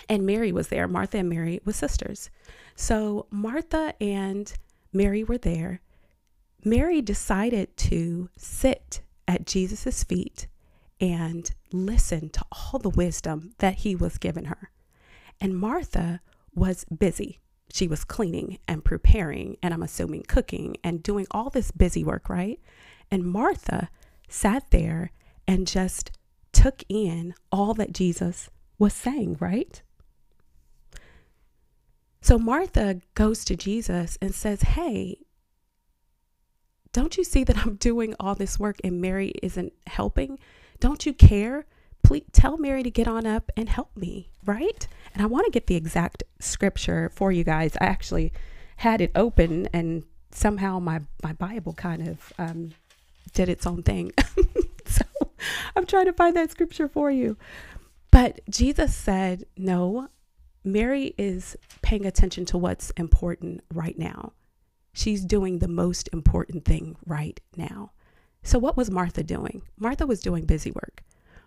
And 0.08 0.26
Mary 0.26 0.52
was 0.52 0.68
there. 0.68 0.88
Martha 0.88 1.18
and 1.18 1.28
Mary 1.28 1.60
were 1.64 1.72
sisters. 1.72 2.30
So 2.76 3.26
Martha 3.30 3.94
and 4.00 4.52
Mary 4.92 5.24
were 5.24 5.38
there. 5.38 5.80
Mary 6.64 7.00
decided 7.00 7.76
to 7.76 8.28
sit 8.36 9.00
at 9.26 9.46
Jesus' 9.46 10.04
feet 10.04 10.46
and 11.00 11.50
listen 11.72 12.28
to 12.30 12.44
all 12.50 12.78
the 12.78 12.88
wisdom 12.90 13.52
that 13.58 13.76
he 13.76 13.94
was 13.94 14.18
giving 14.18 14.46
her. 14.46 14.70
And 15.40 15.56
Martha 15.56 16.20
was 16.54 16.84
busy. 16.86 17.38
She 17.72 17.86
was 17.86 18.04
cleaning 18.04 18.58
and 18.66 18.84
preparing, 18.84 19.56
and 19.62 19.72
I'm 19.72 19.82
assuming 19.82 20.22
cooking 20.22 20.76
and 20.82 21.02
doing 21.02 21.26
all 21.30 21.50
this 21.50 21.70
busy 21.70 22.02
work, 22.02 22.28
right? 22.28 22.58
And 23.10 23.24
Martha 23.24 23.90
sat 24.28 24.70
there 24.70 25.12
and 25.46 25.66
just 25.66 26.10
took 26.52 26.82
in 26.88 27.34
all 27.52 27.74
that 27.74 27.92
Jesus 27.92 28.50
was 28.78 28.94
saying, 28.94 29.36
right? 29.38 29.80
So 32.20 32.38
Martha 32.38 33.00
goes 33.14 33.44
to 33.44 33.56
Jesus 33.56 34.18
and 34.20 34.34
says, 34.34 34.62
Hey, 34.62 35.18
don't 36.92 37.16
you 37.16 37.24
see 37.24 37.44
that 37.44 37.58
I'm 37.58 37.74
doing 37.90 38.14
all 38.18 38.34
this 38.34 38.58
work 38.58 38.76
and 38.82 39.00
Mary 39.00 39.32
isn't 39.42 39.72
helping? 39.86 40.38
Don't 40.80 41.06
you 41.06 41.12
care? 41.12 41.66
Please 42.02 42.24
tell 42.32 42.56
Mary 42.56 42.82
to 42.82 42.90
get 42.90 43.08
on 43.08 43.26
up 43.26 43.50
and 43.56 43.68
help 43.68 43.94
me, 43.96 44.30
right? 44.44 44.86
And 45.12 45.22
I 45.22 45.26
want 45.26 45.46
to 45.46 45.50
get 45.50 45.66
the 45.66 45.76
exact 45.76 46.22
scripture 46.38 47.10
for 47.14 47.32
you 47.32 47.44
guys. 47.44 47.76
I 47.80 47.86
actually 47.86 48.32
had 48.76 49.00
it 49.00 49.10
open 49.14 49.68
and 49.72 50.04
somehow 50.30 50.78
my, 50.78 51.02
my 51.22 51.32
Bible 51.32 51.72
kind 51.72 52.08
of 52.08 52.32
um, 52.38 52.72
did 53.32 53.48
its 53.48 53.66
own 53.66 53.82
thing. 53.82 54.12
so 54.86 55.04
I'm 55.76 55.86
trying 55.86 56.06
to 56.06 56.12
find 56.12 56.36
that 56.36 56.50
scripture 56.50 56.88
for 56.88 57.10
you. 57.10 57.36
But 58.10 58.40
Jesus 58.48 58.94
said, 58.94 59.44
No, 59.56 60.08
Mary 60.64 61.14
is 61.16 61.56
paying 61.82 62.06
attention 62.06 62.44
to 62.46 62.58
what's 62.58 62.90
important 62.92 63.62
right 63.72 63.98
now. 63.98 64.32
She's 64.92 65.24
doing 65.24 65.58
the 65.58 65.68
most 65.68 66.08
important 66.12 66.64
thing 66.64 66.96
right 67.06 67.40
now. 67.56 67.92
So, 68.42 68.58
what 68.58 68.76
was 68.76 68.90
Martha 68.90 69.22
doing? 69.22 69.62
Martha 69.78 70.06
was 70.06 70.20
doing 70.20 70.44
busy 70.44 70.70
work. 70.70 71.02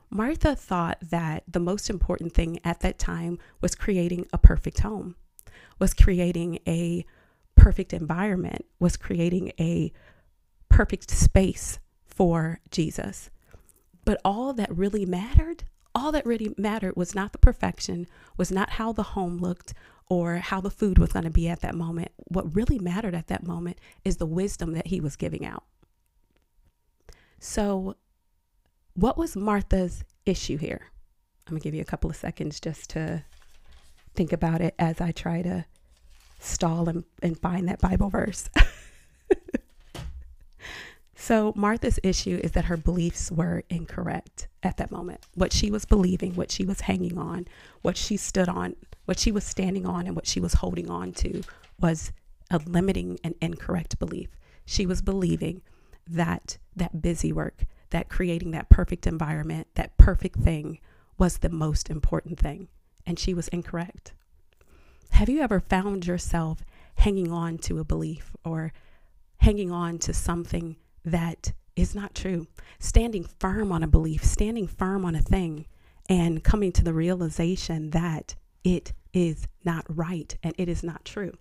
Martha 0.09 0.55
thought 0.55 0.97
that 1.01 1.43
the 1.47 1.59
most 1.59 1.89
important 1.89 2.33
thing 2.33 2.59
at 2.63 2.81
that 2.81 2.99
time 2.99 3.39
was 3.61 3.75
creating 3.75 4.27
a 4.33 4.37
perfect 4.37 4.79
home, 4.79 5.15
was 5.79 5.93
creating 5.93 6.59
a 6.67 7.05
perfect 7.55 7.93
environment, 7.93 8.65
was 8.79 8.97
creating 8.97 9.53
a 9.59 9.91
perfect 10.69 11.09
space 11.09 11.79
for 12.05 12.59
Jesus. 12.71 13.29
But 14.03 14.19
all 14.25 14.53
that 14.53 14.75
really 14.75 15.05
mattered, 15.05 15.63
all 15.93 16.11
that 16.11 16.25
really 16.25 16.53
mattered 16.57 16.95
was 16.95 17.15
not 17.15 17.31
the 17.31 17.37
perfection, 17.37 18.07
was 18.37 18.51
not 18.51 18.71
how 18.71 18.91
the 18.91 19.03
home 19.03 19.37
looked 19.37 19.73
or 20.07 20.37
how 20.37 20.59
the 20.61 20.69
food 20.69 20.97
was 20.97 21.13
going 21.13 21.23
to 21.23 21.31
be 21.31 21.47
at 21.47 21.61
that 21.61 21.75
moment. 21.75 22.11
What 22.27 22.55
really 22.55 22.79
mattered 22.79 23.15
at 23.15 23.27
that 23.27 23.45
moment 23.45 23.77
is 24.03 24.17
the 24.17 24.25
wisdom 24.25 24.73
that 24.73 24.87
he 24.87 24.99
was 24.99 25.15
giving 25.15 25.45
out. 25.45 25.63
So, 27.39 27.95
what 28.93 29.17
was 29.17 29.35
Martha's 29.35 30.03
issue 30.25 30.57
here? 30.57 30.91
I'm 31.47 31.51
going 31.51 31.61
to 31.61 31.63
give 31.63 31.73
you 31.73 31.81
a 31.81 31.85
couple 31.85 32.09
of 32.09 32.15
seconds 32.15 32.59
just 32.59 32.89
to 32.91 33.23
think 34.13 34.33
about 34.33 34.61
it 34.61 34.75
as 34.77 35.01
I 35.01 35.11
try 35.11 35.41
to 35.41 35.65
stall 36.39 36.89
and, 36.89 37.03
and 37.21 37.39
find 37.39 37.67
that 37.67 37.79
Bible 37.79 38.09
verse. 38.09 38.49
so, 41.21 41.53
Martha's 41.55 41.99
issue 42.01 42.39
is 42.43 42.53
that 42.53 42.65
her 42.65 42.77
beliefs 42.77 43.31
were 43.31 43.61
incorrect 43.69 44.47
at 44.63 44.77
that 44.77 44.89
moment. 44.89 45.23
What 45.35 45.53
she 45.53 45.69
was 45.69 45.85
believing, 45.85 46.33
what 46.33 46.49
she 46.49 46.65
was 46.65 46.81
hanging 46.81 47.19
on, 47.19 47.47
what 47.83 47.95
she 47.95 48.17
stood 48.17 48.49
on, 48.49 48.75
what 49.05 49.19
she 49.19 49.31
was 49.31 49.43
standing 49.43 49.85
on, 49.85 50.07
and 50.07 50.15
what 50.15 50.25
she 50.25 50.39
was 50.39 50.55
holding 50.55 50.89
on 50.89 51.11
to 51.13 51.43
was 51.79 52.11
a 52.49 52.57
limiting 52.65 53.19
and 53.23 53.35
incorrect 53.39 53.99
belief. 53.99 54.29
She 54.65 54.87
was 54.87 55.03
believing 55.03 55.61
that 56.07 56.57
that 56.75 57.03
busy 57.03 57.31
work, 57.31 57.65
that 57.91 58.09
creating 58.09 58.49
that 58.51 58.69
perfect 58.69 59.05
environment, 59.05 59.67
that 59.75 59.97
perfect 59.99 60.39
thing 60.39 60.79
was 61.19 61.37
the 61.37 61.49
most 61.49 61.91
important 61.91 62.39
thing. 62.39 62.67
And 63.05 63.19
she 63.19 63.35
was 63.35 63.47
incorrect. 63.49 64.13
Have 65.11 65.29
you 65.29 65.41
ever 65.41 65.59
found 65.59 66.07
yourself 66.07 66.63
hanging 66.95 67.31
on 67.31 67.59
to 67.59 67.77
a 67.77 67.83
belief 67.83 68.31
or 68.43 68.73
hanging 69.37 69.71
on 69.71 69.99
to 69.99 70.13
something 70.15 70.77
that 71.05 71.53
is 71.75 71.95
not 71.95 72.15
true? 72.15 72.47
Standing 72.79 73.25
firm 73.39 73.71
on 73.71 73.83
a 73.83 73.87
belief, 73.87 74.23
standing 74.23 74.67
firm 74.67 75.05
on 75.05 75.15
a 75.15 75.21
thing, 75.21 75.65
and 76.09 76.43
coming 76.43 76.71
to 76.73 76.83
the 76.83 76.93
realization 76.93 77.91
that 77.91 78.35
it 78.63 78.93
is 79.13 79.47
not 79.63 79.85
right 79.87 80.35
and 80.43 80.53
it 80.57 80.67
is 80.69 80.83
not 80.83 81.05
true. 81.05 81.33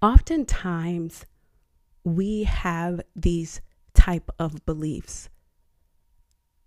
Oftentimes, 0.00 1.26
we 2.04 2.44
have 2.44 3.00
these 3.16 3.60
type 3.94 4.30
of 4.38 4.64
beliefs 4.64 5.28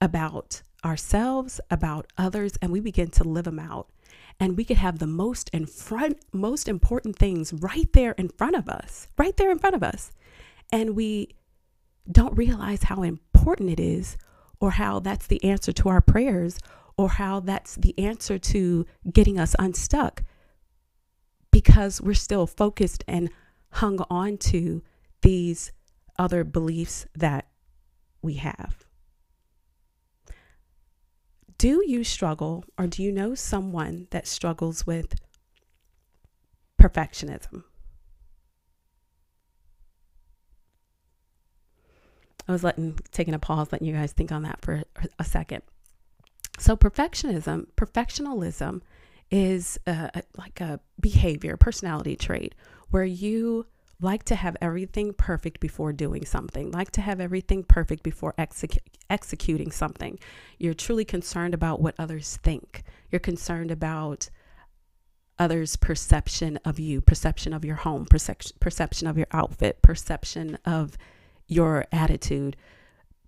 about 0.01 0.61
ourselves, 0.83 1.61
about 1.69 2.11
others, 2.17 2.53
and 2.61 2.71
we 2.71 2.79
begin 2.79 3.09
to 3.11 3.23
live 3.23 3.45
them 3.45 3.59
out. 3.59 3.89
And 4.39 4.57
we 4.57 4.65
could 4.65 4.77
have 4.77 4.99
the 4.99 5.07
most 5.07 5.49
in 5.53 5.65
front, 5.65 6.17
most 6.33 6.67
important 6.67 7.15
things 7.17 7.53
right 7.53 7.91
there 7.93 8.13
in 8.13 8.29
front 8.29 8.55
of 8.55 8.67
us, 8.67 9.07
right 9.17 9.35
there 9.37 9.51
in 9.51 9.59
front 9.59 9.75
of 9.75 9.83
us. 9.83 10.11
And 10.71 10.95
we 10.95 11.35
don't 12.11 12.37
realize 12.37 12.83
how 12.83 13.03
important 13.03 13.69
it 13.69 13.79
is, 13.79 14.17
or 14.59 14.71
how 14.71 14.99
that's 14.99 15.27
the 15.27 15.43
answer 15.43 15.71
to 15.73 15.89
our 15.89 16.01
prayers, 16.01 16.59
or 16.97 17.09
how 17.09 17.39
that's 17.39 17.75
the 17.75 17.97
answer 17.97 18.37
to 18.37 18.85
getting 19.11 19.39
us 19.39 19.55
unstuck 19.59 20.23
because 21.51 22.01
we're 22.01 22.13
still 22.13 22.47
focused 22.47 23.03
and 23.07 23.29
hung 23.71 23.99
on 24.09 24.37
to 24.37 24.81
these 25.21 25.71
other 26.17 26.43
beliefs 26.43 27.05
that 27.15 27.47
we 28.21 28.35
have. 28.35 28.85
Do 31.57 31.83
you 31.85 32.03
struggle 32.03 32.65
or 32.77 32.87
do 32.87 33.03
you 33.03 33.11
know 33.11 33.35
someone 33.35 34.07
that 34.11 34.27
struggles 34.27 34.85
with 34.87 35.15
perfectionism? 36.79 37.63
I 42.51 42.53
was 42.53 42.63
letting 42.63 42.99
taking 43.11 43.33
a 43.33 43.39
pause, 43.39 43.71
letting 43.71 43.87
you 43.87 43.93
guys 43.93 44.13
think 44.13 44.31
on 44.31 44.43
that 44.43 44.61
for 44.61 44.83
a 45.17 45.23
second. 45.23 45.63
So 46.59 46.75
perfectionism, 46.75 47.67
perfectionism 47.75 48.81
is 49.31 49.79
a, 49.87 50.21
like 50.37 50.59
a 50.59 50.79
behavior, 50.99 51.57
personality 51.57 52.15
trait 52.15 52.53
where 52.89 53.05
you 53.05 53.65
like 54.01 54.23
to 54.25 54.35
have 54.35 54.57
everything 54.61 55.13
perfect 55.13 55.59
before 55.59 55.93
doing 55.93 56.25
something, 56.25 56.71
like 56.71 56.91
to 56.91 57.01
have 57.01 57.21
everything 57.21 57.63
perfect 57.63 58.03
before 58.03 58.33
execu- 58.37 58.79
executing 59.09 59.71
something. 59.71 60.19
You're 60.57 60.73
truly 60.73 61.05
concerned 61.05 61.53
about 61.53 61.81
what 61.81 61.95
others 61.97 62.37
think. 62.43 62.83
You're 63.11 63.19
concerned 63.19 63.71
about 63.71 64.29
others' 65.39 65.75
perception 65.75 66.59
of 66.65 66.79
you, 66.79 66.99
perception 66.99 67.53
of 67.53 67.63
your 67.63 67.77
home, 67.77 68.05
perception, 68.05 68.57
perception 68.59 69.07
of 69.07 69.17
your 69.17 69.27
outfit, 69.31 69.81
perception 69.81 70.57
of 70.65 70.97
your 71.51 71.85
attitude, 71.91 72.55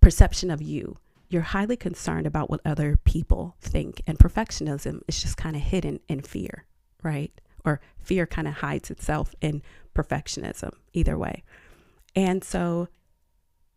perception 0.00 0.50
of 0.50 0.62
you. 0.62 0.96
You're 1.28 1.42
highly 1.42 1.76
concerned 1.76 2.26
about 2.26 2.48
what 2.48 2.60
other 2.64 2.96
people 3.04 3.54
think. 3.60 4.00
And 4.06 4.18
perfectionism 4.18 5.02
is 5.06 5.20
just 5.20 5.36
kind 5.36 5.54
of 5.54 5.62
hidden 5.62 6.00
in 6.08 6.22
fear, 6.22 6.64
right? 7.02 7.38
Or 7.66 7.80
fear 8.00 8.26
kind 8.26 8.48
of 8.48 8.54
hides 8.54 8.90
itself 8.90 9.34
in 9.42 9.62
perfectionism, 9.94 10.72
either 10.94 11.18
way. 11.18 11.44
And 12.16 12.42
so, 12.42 12.88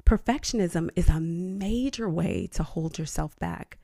perfectionism 0.05 0.89
is 0.95 1.09
a 1.09 1.19
major 1.19 2.09
way 2.09 2.47
to 2.53 2.63
hold 2.63 2.97
yourself 2.97 3.37
back 3.39 3.77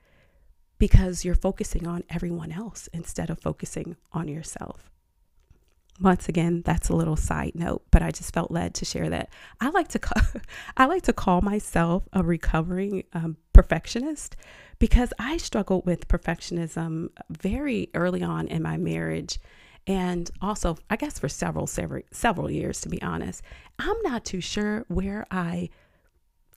because 0.78 1.24
you're 1.24 1.34
focusing 1.34 1.86
on 1.86 2.04
everyone 2.08 2.52
else 2.52 2.88
instead 2.92 3.28
of 3.28 3.38
focusing 3.38 3.96
on 4.12 4.28
yourself. 4.28 4.90
Once 6.00 6.28
again, 6.28 6.62
that's 6.64 6.88
a 6.88 6.96
little 6.96 7.16
side 7.16 7.52
note, 7.54 7.82
but 7.92 8.02
I 8.02 8.10
just 8.10 8.34
felt 8.34 8.50
led 8.50 8.74
to 8.74 8.84
share 8.84 9.08
that. 9.10 9.28
I 9.60 9.70
like 9.70 9.88
to 9.88 10.00
call, 10.00 10.22
I 10.76 10.86
like 10.86 11.02
to 11.02 11.12
call 11.12 11.40
myself 11.40 12.02
a 12.12 12.22
recovering 12.22 13.04
um, 13.12 13.36
perfectionist 13.52 14.34
because 14.80 15.12
I 15.18 15.36
struggled 15.36 15.86
with 15.86 16.08
perfectionism 16.08 17.10
very 17.30 17.90
early 17.94 18.22
on 18.22 18.48
in 18.48 18.62
my 18.62 18.76
marriage 18.76 19.38
and 19.86 20.30
also 20.40 20.76
I 20.90 20.96
guess 20.96 21.18
for 21.18 21.28
several 21.28 21.66
several 21.66 22.02
several 22.10 22.50
years 22.50 22.80
to 22.82 22.88
be 22.88 23.00
honest. 23.02 23.42
I'm 23.78 23.96
not 24.02 24.24
too 24.24 24.40
sure 24.40 24.84
where 24.88 25.26
I 25.30 25.68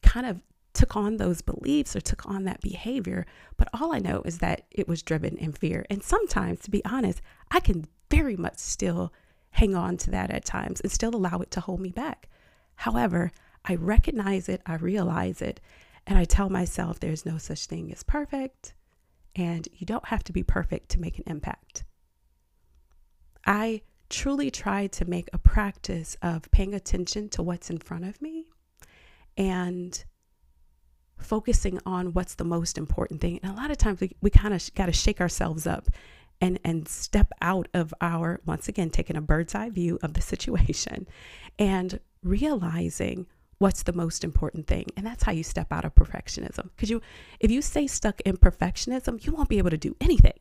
kind 0.02 0.26
of 0.26 0.42
took 0.74 0.96
on 0.96 1.18
those 1.18 1.42
beliefs 1.42 1.96
or 1.96 2.02
took 2.02 2.26
on 2.28 2.44
that 2.46 2.62
behavior, 2.62 3.26
but 3.58 3.68
all 3.74 3.94
I 3.94 4.00
know 4.00 4.22
is 4.26 4.38
that 4.40 4.66
it 4.72 4.88
was 4.88 5.02
driven 5.02 5.36
in 5.38 5.52
fear. 5.52 5.86
And 5.90 6.04
sometimes 6.04 6.60
to 6.62 6.72
be 6.72 6.86
honest, 6.86 7.22
I 7.52 7.60
can 7.60 7.86
very 8.10 8.38
much 8.38 8.58
still 8.58 9.12
hang 9.58 9.74
on 9.74 9.98
to 9.98 10.12
that 10.12 10.30
at 10.30 10.46
times 10.46 10.80
and 10.82 10.92
still 10.92 11.16
allow 11.16 11.40
it 11.40 11.50
to 11.50 11.60
hold 11.60 11.80
me 11.80 11.90
back. 11.90 12.30
However, 12.76 13.32
I 13.66 13.74
recognize 13.74 14.48
it, 14.48 14.62
I 14.68 14.76
realize 14.76 15.42
it, 15.42 15.60
and 16.06 16.18
I 16.18 16.26
tell 16.26 16.50
myself 16.50 17.00
there's 17.00 17.26
no 17.26 17.40
such 17.40 17.66
thing 17.66 17.92
as 17.92 18.04
perfect, 18.04 18.76
and 19.36 19.68
you 19.74 19.88
don't 19.88 20.06
have 20.10 20.24
to 20.26 20.32
be 20.32 20.44
perfect 20.44 20.90
to 20.90 21.02
make 21.02 21.18
an 21.18 21.24
impact. 21.26 21.86
I 23.48 23.82
truly 24.10 24.52
try 24.52 24.86
to 24.88 25.06
make 25.06 25.28
a 25.34 25.40
practice 25.40 26.16
of 26.22 26.52
paying 26.52 26.76
attention 26.76 27.28
to 27.30 27.42
what's 27.42 27.72
in 27.72 27.80
front 27.80 28.06
of 28.06 28.22
me 28.22 28.46
and 29.38 30.06
focusing 31.18 31.80
on 31.84 32.14
what's 32.14 32.36
the 32.36 32.44
most 32.44 32.78
important 32.78 33.22
thing. 33.22 33.40
And 33.42 33.52
a 33.52 33.56
lot 33.56 33.72
of 33.72 33.78
times 33.80 34.02
we, 34.02 34.16
we 34.22 34.30
kind 34.30 34.54
of 34.54 34.74
got 34.76 34.86
to 34.86 34.94
shake 34.94 35.20
ourselves 35.20 35.66
up 35.66 35.88
and 36.42 36.60
and 36.64 36.88
step 36.88 37.32
out 37.42 37.68
of 37.74 37.94
our 38.02 38.42
once 38.46 38.68
again 38.68 38.90
taking 38.90 39.16
a 39.16 39.22
bird's 39.22 39.56
eye 39.56 39.70
view 39.70 39.98
of 40.02 40.14
the 40.14 40.22
situation 40.22 41.08
and 41.58 42.00
realizing 42.24 43.26
what's 43.60 43.84
the 43.84 43.94
most 43.94 44.24
important 44.24 44.68
thing 44.68 44.86
and 44.96 45.06
that's 45.06 45.24
how 45.24 45.32
you 45.32 45.44
step 45.44 45.72
out 45.72 45.86
of 45.86 45.96
perfectionism 45.96 46.70
because 46.76 46.90
you 46.90 47.02
if 47.40 47.50
you 47.50 47.62
stay 47.62 47.88
stuck 47.88 48.22
in 48.22 48.38
perfectionism 48.38 49.24
you 49.26 49.32
won't 49.32 49.50
be 49.50 49.58
able 49.58 49.70
to 49.70 49.78
do 49.78 49.96
anything 50.00 50.38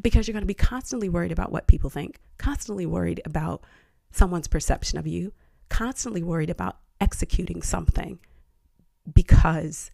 because 0.00 0.26
you're 0.26 0.32
going 0.32 0.42
to 0.42 0.46
be 0.46 0.54
constantly 0.54 1.08
worried 1.08 1.32
about 1.32 1.52
what 1.52 1.66
people 1.66 1.90
think, 1.90 2.18
constantly 2.38 2.86
worried 2.86 3.20
about 3.24 3.62
someone's 4.10 4.48
perception 4.48 4.98
of 4.98 5.06
you, 5.06 5.32
constantly 5.68 6.22
worried 6.22 6.50
about 6.50 6.78
executing 7.00 7.62
something 7.62 8.18
because 9.12 9.90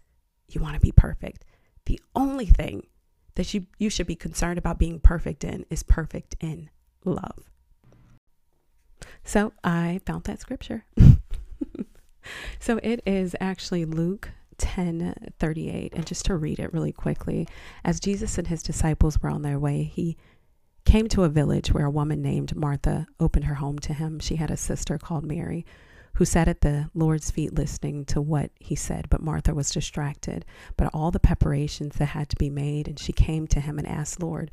you 0.48 0.60
want 0.60 0.74
to 0.74 0.80
be 0.80 0.92
perfect. 0.92 1.44
The 1.86 2.00
only 2.14 2.46
thing 2.46 2.86
that 3.34 3.54
you, 3.54 3.66
you 3.78 3.90
should 3.90 4.06
be 4.06 4.16
concerned 4.16 4.58
about 4.58 4.78
being 4.78 5.00
perfect 5.00 5.44
in 5.44 5.64
is 5.70 5.82
perfect 5.82 6.36
in 6.40 6.70
love. 7.04 7.50
So 9.24 9.52
I 9.64 10.00
found 10.06 10.24
that 10.24 10.40
scripture. 10.40 10.84
so 12.60 12.78
it 12.82 13.02
is 13.06 13.36
actually 13.40 13.84
Luke 13.84 14.30
10 14.58 15.32
38. 15.38 15.92
And 15.94 16.06
just 16.06 16.24
to 16.26 16.36
read 16.36 16.58
it 16.58 16.72
really 16.72 16.92
quickly, 16.92 17.48
as 17.84 18.00
Jesus 18.00 18.38
and 18.38 18.46
his 18.46 18.62
disciples 18.62 19.20
were 19.20 19.30
on 19.30 19.42
their 19.42 19.58
way, 19.58 19.82
he 19.82 20.16
came 20.84 21.08
to 21.08 21.24
a 21.24 21.28
village 21.28 21.72
where 21.72 21.86
a 21.86 21.90
woman 21.90 22.22
named 22.22 22.56
Martha 22.56 23.06
opened 23.20 23.44
her 23.46 23.54
home 23.54 23.78
to 23.80 23.94
him. 23.94 24.18
She 24.18 24.36
had 24.36 24.50
a 24.50 24.56
sister 24.56 24.98
called 24.98 25.24
Mary 25.24 25.64
who 26.14 26.24
sat 26.24 26.48
at 26.48 26.60
the 26.60 26.90
Lord's 26.94 27.30
feet 27.30 27.54
listening 27.54 28.04
to 28.06 28.20
what 28.20 28.50
he 28.60 28.74
said, 28.74 29.08
but 29.08 29.22
Martha 29.22 29.54
was 29.54 29.70
distracted. 29.70 30.44
But 30.76 30.90
all 30.92 31.10
the 31.10 31.20
preparations 31.20 31.96
that 31.96 32.06
had 32.06 32.28
to 32.30 32.36
be 32.36 32.50
made, 32.50 32.88
and 32.88 32.98
she 32.98 33.12
came 33.12 33.46
to 33.48 33.60
him 33.60 33.78
and 33.78 33.88
asked, 33.88 34.22
Lord, 34.22 34.50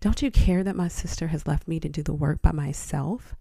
don't 0.00 0.22
you 0.22 0.30
care 0.30 0.62
that 0.64 0.76
my 0.76 0.88
sister 0.88 1.28
has 1.28 1.46
left 1.46 1.68
me 1.68 1.80
to 1.80 1.88
do 1.88 2.02
the 2.02 2.14
work 2.14 2.42
by 2.42 2.52
myself? 2.52 3.34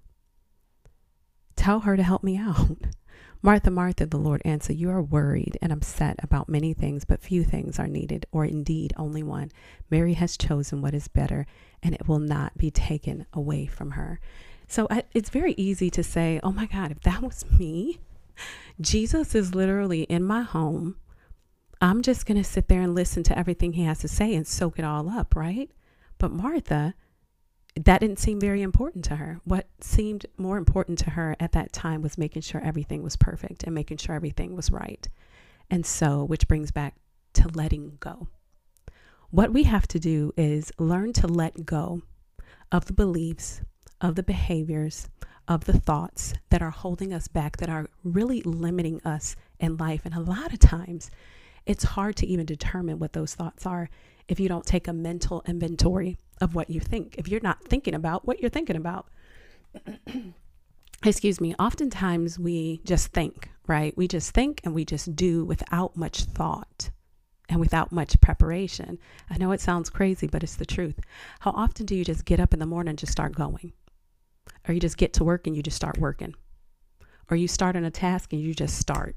Tell 1.56 1.82
her 1.82 1.98
to 1.98 2.04
help 2.04 2.24
me 2.24 2.38
out. 2.38 2.78
Martha, 3.42 3.70
Martha, 3.70 4.06
the 4.06 4.18
Lord 4.18 4.42
answered, 4.46 4.78
You 4.78 4.90
are 4.90 5.02
worried 5.02 5.58
and 5.62 5.72
upset 5.72 6.16
about 6.24 6.50
many 6.50 6.74
things, 6.74 7.06
but 7.06 7.22
few 7.22 7.44
things 7.44 7.80
are 7.80 7.88
needed, 7.88 8.26
or 8.32 8.46
indeed 8.46 8.94
only 8.98 9.22
one. 9.22 9.52
Mary 9.92 10.14
has 10.14 10.38
chosen 10.38 10.82
what 10.82 10.96
is 10.96 11.08
better, 11.08 11.46
and 11.84 11.94
it 11.94 12.08
will 12.08 12.20
not 12.20 12.58
be 12.58 12.72
taken 12.72 13.28
away 13.34 13.68
from 13.68 13.92
her. 13.92 14.20
So 14.68 14.88
I, 14.90 15.04
it's 15.14 15.30
very 15.30 15.54
easy 15.54 15.90
to 15.92 16.04
say, 16.04 16.40
Oh 16.44 16.52
my 16.52 16.66
God, 16.66 16.92
if 16.92 17.02
that 17.02 17.22
was 17.22 17.46
me, 17.58 18.00
Jesus 18.82 19.34
is 19.34 19.56
literally 19.56 20.04
in 20.04 20.24
my 20.24 20.42
home. 20.42 20.98
I'm 21.80 22.02
just 22.02 22.26
going 22.26 22.38
to 22.38 22.44
sit 22.44 22.68
there 22.68 22.82
and 22.82 22.96
listen 22.96 23.24
to 23.24 23.38
everything 23.38 23.74
he 23.74 23.84
has 23.84 24.00
to 24.00 24.08
say 24.08 24.34
and 24.34 24.48
soak 24.48 24.80
it 24.80 24.86
all 24.86 25.10
up, 25.10 25.36
right? 25.36 25.70
But 26.18 26.32
Martha, 26.32 26.96
that 27.76 28.02
didn't 28.02 28.20
seem 28.20 28.40
very 28.40 28.64
important 28.64 29.06
to 29.06 29.18
her. 29.18 29.40
What 29.44 29.68
seemed 29.80 30.26
more 30.38 30.58
important 30.58 30.98
to 31.00 31.12
her 31.12 31.36
at 31.40 31.52
that 31.52 31.72
time 31.72 32.02
was 32.02 32.18
making 32.18 32.42
sure 32.42 32.62
everything 32.64 33.04
was 33.04 33.16
perfect 33.16 33.64
and 33.64 33.76
making 33.76 33.98
sure 33.98 34.16
everything 34.16 34.56
was 34.56 34.72
right. 34.72 35.08
And 35.70 35.86
so, 35.86 36.24
which 36.24 36.48
brings 36.48 36.72
back 36.72 36.96
to 37.34 37.48
letting 37.50 37.98
go. 38.00 38.28
What 39.30 39.54
we 39.54 39.64
have 39.64 39.88
to 39.90 40.00
do 40.00 40.34
is 40.38 40.72
learn 40.80 41.14
to 41.14 41.28
let 41.28 41.66
go 41.66 42.02
of 42.72 42.86
the 42.86 42.94
beliefs, 42.94 43.62
of 44.02 44.16
the 44.16 44.24
behaviors, 44.24 45.10
of 45.48 45.66
the 45.66 45.80
thoughts 45.80 46.34
that 46.50 46.62
are 46.62 46.72
holding 46.72 47.14
us 47.14 47.28
back, 47.28 47.58
that 47.58 47.70
are 47.70 47.88
really 48.04 48.42
limiting 48.42 49.02
us 49.04 49.36
in 49.60 49.78
life. 49.78 50.02
And 50.06 50.14
a 50.14 50.20
lot 50.20 50.54
of 50.54 50.60
times, 50.60 51.10
it's 51.66 51.84
hard 51.84 52.16
to 52.18 52.28
even 52.28 52.46
determine 52.46 53.00
what 53.00 53.14
those 53.14 53.36
thoughts 53.36 53.66
are 53.66 53.90
if 54.28 54.40
you 54.40 54.48
don't 54.48 54.66
take 54.66 54.88
a 54.88 54.94
mental 54.94 55.44
inventory 55.48 56.18
of 56.42 56.56
what 56.56 56.70
you 56.70 56.80
think, 56.80 57.16
if 57.18 57.28
you're 57.28 57.42
not 57.42 57.64
thinking 57.64 57.94
about 57.94 58.26
what 58.26 58.40
you're 58.40 58.50
thinking 58.50 58.76
about. 58.76 59.08
Excuse 61.06 61.40
me, 61.40 61.54
oftentimes 61.60 62.40
we 62.40 62.82
just 62.84 63.14
think, 63.14 63.50
right? 63.68 63.96
We 63.96 64.08
just 64.08 64.32
think 64.32 64.62
and 64.64 64.74
we 64.74 64.84
just 64.84 65.16
do 65.16 65.46
without 65.46 65.96
much 65.96 66.24
thought 66.24 66.90
and 67.50 67.60
without 67.60 67.92
much 67.92 68.20
preparation. 68.20 68.98
I 69.30 69.38
know 69.38 69.52
it 69.52 69.62
sounds 69.62 69.90
crazy, 69.90 70.28
but 70.28 70.44
it's 70.44 70.56
the 70.56 70.66
truth. 70.66 71.00
How 71.42 71.52
often 71.52 71.86
do 71.86 71.96
you 71.96 72.04
just 72.04 72.26
get 72.26 72.40
up 72.40 72.54
in 72.54 72.60
the 72.60 72.66
morning 72.66 72.90
and 72.90 73.00
just 73.00 73.12
start 73.12 73.36
going? 73.36 73.74
Or 74.68 74.74
you 74.74 74.80
just 74.80 74.98
get 74.98 75.14
to 75.14 75.24
work 75.24 75.48
and 75.48 75.56
you 75.56 75.64
just 75.64 75.78
start 75.78 75.98
working? 75.98 76.36
Or 77.30 77.38
you 77.38 77.48
start 77.48 77.76
on 77.76 77.84
a 77.84 77.92
task 77.92 78.34
and 78.34 78.42
you 78.42 78.54
just 78.54 78.78
start 78.78 79.16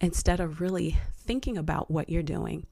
instead 0.00 0.40
of 0.40 0.60
really 0.60 0.98
thinking 1.14 1.56
about 1.58 1.90
what 1.90 2.08
you're 2.08 2.22
doing, 2.22 2.66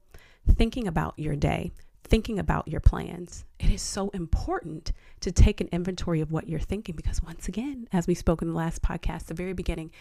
thinking 0.55 0.87
about 0.87 1.17
your 1.17 1.35
day, 1.35 1.71
thinking 2.03 2.39
about 2.39 2.67
your 2.67 2.79
plans. 2.79 3.43
It 3.59 3.69
is 3.69 3.81
so 3.81 4.09
important 4.09 4.93
to 5.21 5.31
take 5.31 5.59
an 5.59 5.69
inventory 5.71 6.21
of 6.21 6.31
what 6.31 6.47
you're 6.47 6.59
thinking 6.59 6.95
because, 6.95 7.21
once 7.21 7.47
again, 7.47 7.87
as 7.91 8.07
we 8.07 8.13
spoke 8.13 8.41
in 8.41 8.47
the 8.47 8.53
last 8.53 8.81
podcast, 8.81 9.25
the 9.25 9.33
very 9.33 9.53
beginning 9.53 9.91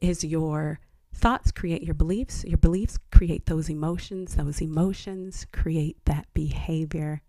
is 0.00 0.24
your 0.24 0.80
thoughts 1.14 1.52
create 1.52 1.82
your 1.82 1.94
beliefs, 1.94 2.44
your 2.44 2.58
beliefs 2.58 2.98
create 3.12 3.46
those 3.46 3.68
emotions, 3.68 4.34
those 4.34 4.60
emotions 4.60 5.46
create 5.52 5.98
that 6.06 6.26
behavior. 6.34 7.22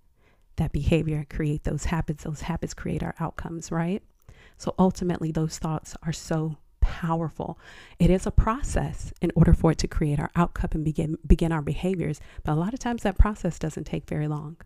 That 0.58 0.72
behavior 0.72 1.26
create 1.30 1.64
those 1.64 1.86
habits, 1.86 2.24
those 2.24 2.42
habits 2.42 2.74
create 2.76 3.02
our 3.02 3.16
outcomes, 3.20 3.72
right? 3.72 4.04
So 4.58 4.76
ultimately, 4.80 5.32
those 5.32 5.58
thoughts 5.58 5.96
are 6.04 6.14
so 6.14 6.58
powerful. 6.82 7.58
It 7.98 8.10
is 8.10 8.26
a 8.26 8.32
process 8.32 9.14
in 9.22 9.32
order 9.36 9.54
for 9.54 9.72
it 9.72 9.78
to 9.80 9.88
create 9.88 10.20
our 10.20 10.32
outcome 10.36 10.70
and 10.74 10.86
begin 10.86 11.18
begin 11.26 11.52
our 11.52 11.62
behaviors, 11.62 12.20
but 12.44 12.54
a 12.54 12.56
lot 12.56 12.74
of 12.74 12.80
times 12.80 13.04
that 13.04 13.18
process 13.18 13.58
doesn't 13.58 13.86
take 13.86 14.08
very 14.08 14.28
long. 14.28 14.58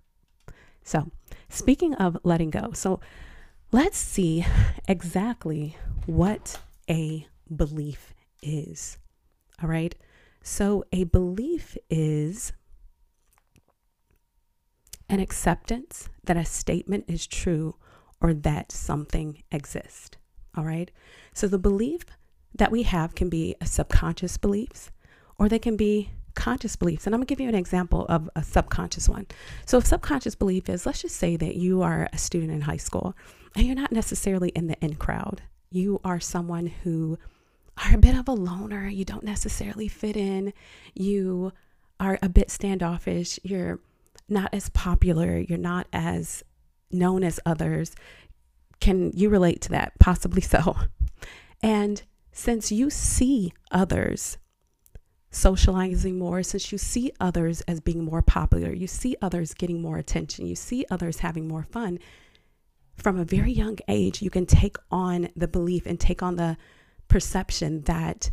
So, 0.83 1.11
speaking 1.49 1.93
of 1.95 2.17
letting 2.23 2.49
go, 2.49 2.71
so 2.73 2.99
let's 3.71 3.97
see 3.97 4.45
exactly 4.87 5.77
what 6.05 6.59
a 6.89 7.27
belief 7.55 8.13
is. 8.41 8.97
All 9.61 9.69
right? 9.69 9.93
So, 10.41 10.85
a 10.91 11.03
belief 11.03 11.77
is 11.89 12.53
an 15.09 15.19
acceptance 15.19 16.09
that 16.23 16.37
a 16.37 16.45
statement 16.45 17.05
is 17.07 17.27
true 17.27 17.75
or 18.21 18.33
that 18.33 18.71
something 18.71 19.43
exists. 19.51 20.17
All 20.55 20.63
right. 20.63 20.89
So 21.33 21.47
the 21.47 21.59
belief 21.59 22.03
that 22.55 22.71
we 22.71 22.83
have 22.83 23.15
can 23.15 23.29
be 23.29 23.55
subconscious 23.63 24.37
beliefs 24.37 24.91
or 25.37 25.47
they 25.47 25.59
can 25.59 25.77
be 25.77 26.09
conscious 26.37 26.75
beliefs. 26.75 27.05
And 27.05 27.13
I'm 27.13 27.19
going 27.19 27.27
to 27.27 27.31
give 27.31 27.41
you 27.41 27.49
an 27.49 27.55
example 27.55 28.05
of 28.07 28.29
a 28.35 28.43
subconscious 28.43 29.09
one. 29.09 29.25
So, 29.65 29.79
if 29.79 29.85
subconscious 29.85 30.35
belief 30.35 30.69
is, 30.69 30.85
let's 30.85 31.01
just 31.01 31.17
say 31.17 31.35
that 31.35 31.55
you 31.55 31.81
are 31.81 32.07
a 32.13 32.17
student 32.17 32.51
in 32.51 32.61
high 32.61 32.77
school 32.77 33.15
and 33.55 33.65
you're 33.65 33.75
not 33.75 33.91
necessarily 33.91 34.49
in 34.49 34.67
the 34.67 34.77
in 34.79 34.95
crowd. 34.95 35.41
You 35.71 35.99
are 36.03 36.19
someone 36.19 36.67
who 36.67 37.17
are 37.83 37.95
a 37.95 37.97
bit 37.97 38.15
of 38.15 38.27
a 38.27 38.33
loner. 38.33 38.87
You 38.87 39.03
don't 39.03 39.23
necessarily 39.23 39.87
fit 39.87 40.15
in. 40.15 40.53
You 40.93 41.51
are 41.99 42.19
a 42.21 42.29
bit 42.29 42.51
standoffish. 42.51 43.39
You're 43.43 43.79
not 44.29 44.53
as 44.53 44.69
popular. 44.69 45.37
You're 45.37 45.57
not 45.57 45.87
as 45.91 46.43
known 46.91 47.23
as 47.23 47.39
others. 47.45 47.95
Can 48.79 49.11
you 49.13 49.29
relate 49.29 49.61
to 49.61 49.69
that? 49.69 49.93
Possibly 49.99 50.41
so. 50.41 50.75
And 51.61 52.03
since 52.31 52.71
you 52.71 52.89
see 52.89 53.53
others 53.71 54.37
socializing 55.31 56.17
more, 56.17 56.43
since 56.43 56.71
you 56.71 56.77
see 56.77 57.11
others 57.19 57.61
as 57.61 57.79
being 57.79 58.03
more 58.03 58.21
popular, 58.21 58.71
you 58.71 58.87
see 58.87 59.15
others 59.21 59.53
getting 59.53 59.81
more 59.81 59.97
attention, 59.97 60.45
you 60.45 60.55
see 60.55 60.85
others 60.89 61.19
having 61.19 61.47
more 61.47 61.63
fun, 61.63 61.99
from 62.95 63.19
a 63.19 63.25
very 63.25 63.51
young 63.51 63.77
age, 63.87 64.21
you 64.21 64.29
can 64.29 64.45
take 64.45 64.77
on 64.89 65.29
the 65.35 65.47
belief 65.47 65.85
and 65.85 65.99
take 65.99 66.23
on 66.23 66.35
the 66.35 66.57
perception 67.07 67.81
that 67.81 68.31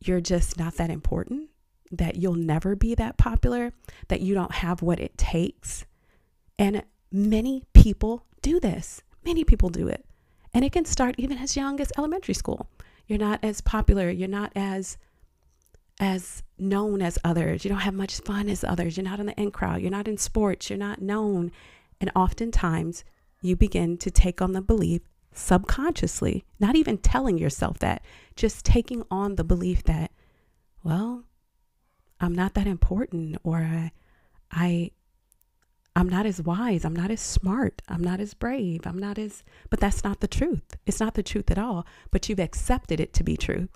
you're 0.00 0.20
just 0.20 0.58
not 0.58 0.74
that 0.76 0.90
important, 0.90 1.50
that 1.90 2.16
you'll 2.16 2.34
never 2.34 2.76
be 2.76 2.94
that 2.94 3.16
popular, 3.18 3.72
that 4.08 4.20
you 4.20 4.34
don't 4.34 4.52
have 4.52 4.82
what 4.82 5.00
it 5.00 5.18
takes. 5.18 5.84
And 6.58 6.84
many 7.14 7.62
people 7.72 8.26
do 8.42 8.58
this. 8.58 9.00
Many 9.24 9.44
people 9.44 9.70
do 9.70 9.86
it. 9.86 10.04
And 10.52 10.64
it 10.64 10.72
can 10.72 10.84
start 10.84 11.14
even 11.16 11.38
as 11.38 11.56
young 11.56 11.80
as 11.80 11.92
elementary 11.96 12.34
school. 12.34 12.68
You're 13.06 13.20
not 13.20 13.38
as 13.42 13.60
popular, 13.60 14.10
you're 14.10 14.28
not 14.28 14.52
as 14.56 14.98
as 16.00 16.42
known 16.58 17.00
as 17.00 17.16
others. 17.22 17.64
You 17.64 17.68
don't 17.68 17.78
have 17.78 17.94
much 17.94 18.18
fun 18.22 18.48
as 18.48 18.64
others. 18.64 18.96
You're 18.96 19.04
not 19.04 19.20
in 19.20 19.26
the 19.26 19.40
in 19.40 19.52
crowd. 19.52 19.80
You're 19.80 19.92
not 19.92 20.08
in 20.08 20.18
sports. 20.18 20.68
You're 20.68 20.76
not 20.76 21.00
known. 21.00 21.52
And 22.00 22.10
oftentimes 22.16 23.04
you 23.40 23.54
begin 23.54 23.96
to 23.98 24.10
take 24.10 24.42
on 24.42 24.52
the 24.52 24.60
belief 24.60 25.02
subconsciously, 25.32 26.44
not 26.58 26.74
even 26.74 26.98
telling 26.98 27.38
yourself 27.38 27.78
that, 27.78 28.02
just 28.34 28.64
taking 28.64 29.04
on 29.08 29.36
the 29.36 29.44
belief 29.44 29.84
that, 29.84 30.10
well, 30.82 31.24
I'm 32.20 32.34
not 32.34 32.54
that 32.54 32.66
important 32.66 33.36
or 33.44 33.58
I, 33.58 33.92
I 34.50 34.90
I'm 35.96 36.08
not 36.08 36.26
as 36.26 36.42
wise. 36.42 36.84
I'm 36.84 36.96
not 36.96 37.10
as 37.10 37.20
smart. 37.20 37.80
I'm 37.88 38.02
not 38.02 38.20
as 38.20 38.34
brave. 38.34 38.86
I'm 38.86 38.98
not 38.98 39.16
as, 39.18 39.44
but 39.70 39.78
that's 39.78 40.02
not 40.02 40.20
the 40.20 40.28
truth. 40.28 40.76
It's 40.86 41.00
not 41.00 41.14
the 41.14 41.22
truth 41.22 41.50
at 41.50 41.58
all, 41.58 41.86
but 42.10 42.28
you've 42.28 42.40
accepted 42.40 42.98
it 42.98 43.12
to 43.14 43.22
be 43.22 43.36
true. 43.36 43.68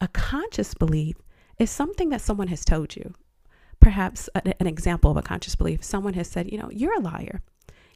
A 0.00 0.08
conscious 0.08 0.74
belief 0.74 1.16
is 1.58 1.70
something 1.70 2.10
that 2.10 2.20
someone 2.20 2.48
has 2.48 2.64
told 2.64 2.94
you. 2.94 3.14
Perhaps 3.80 4.28
an 4.34 4.66
example 4.66 5.10
of 5.10 5.16
a 5.16 5.22
conscious 5.22 5.56
belief 5.56 5.82
someone 5.82 6.14
has 6.14 6.28
said, 6.28 6.50
you 6.50 6.58
know, 6.58 6.70
you're 6.70 6.96
a 6.96 7.02
liar. 7.02 7.42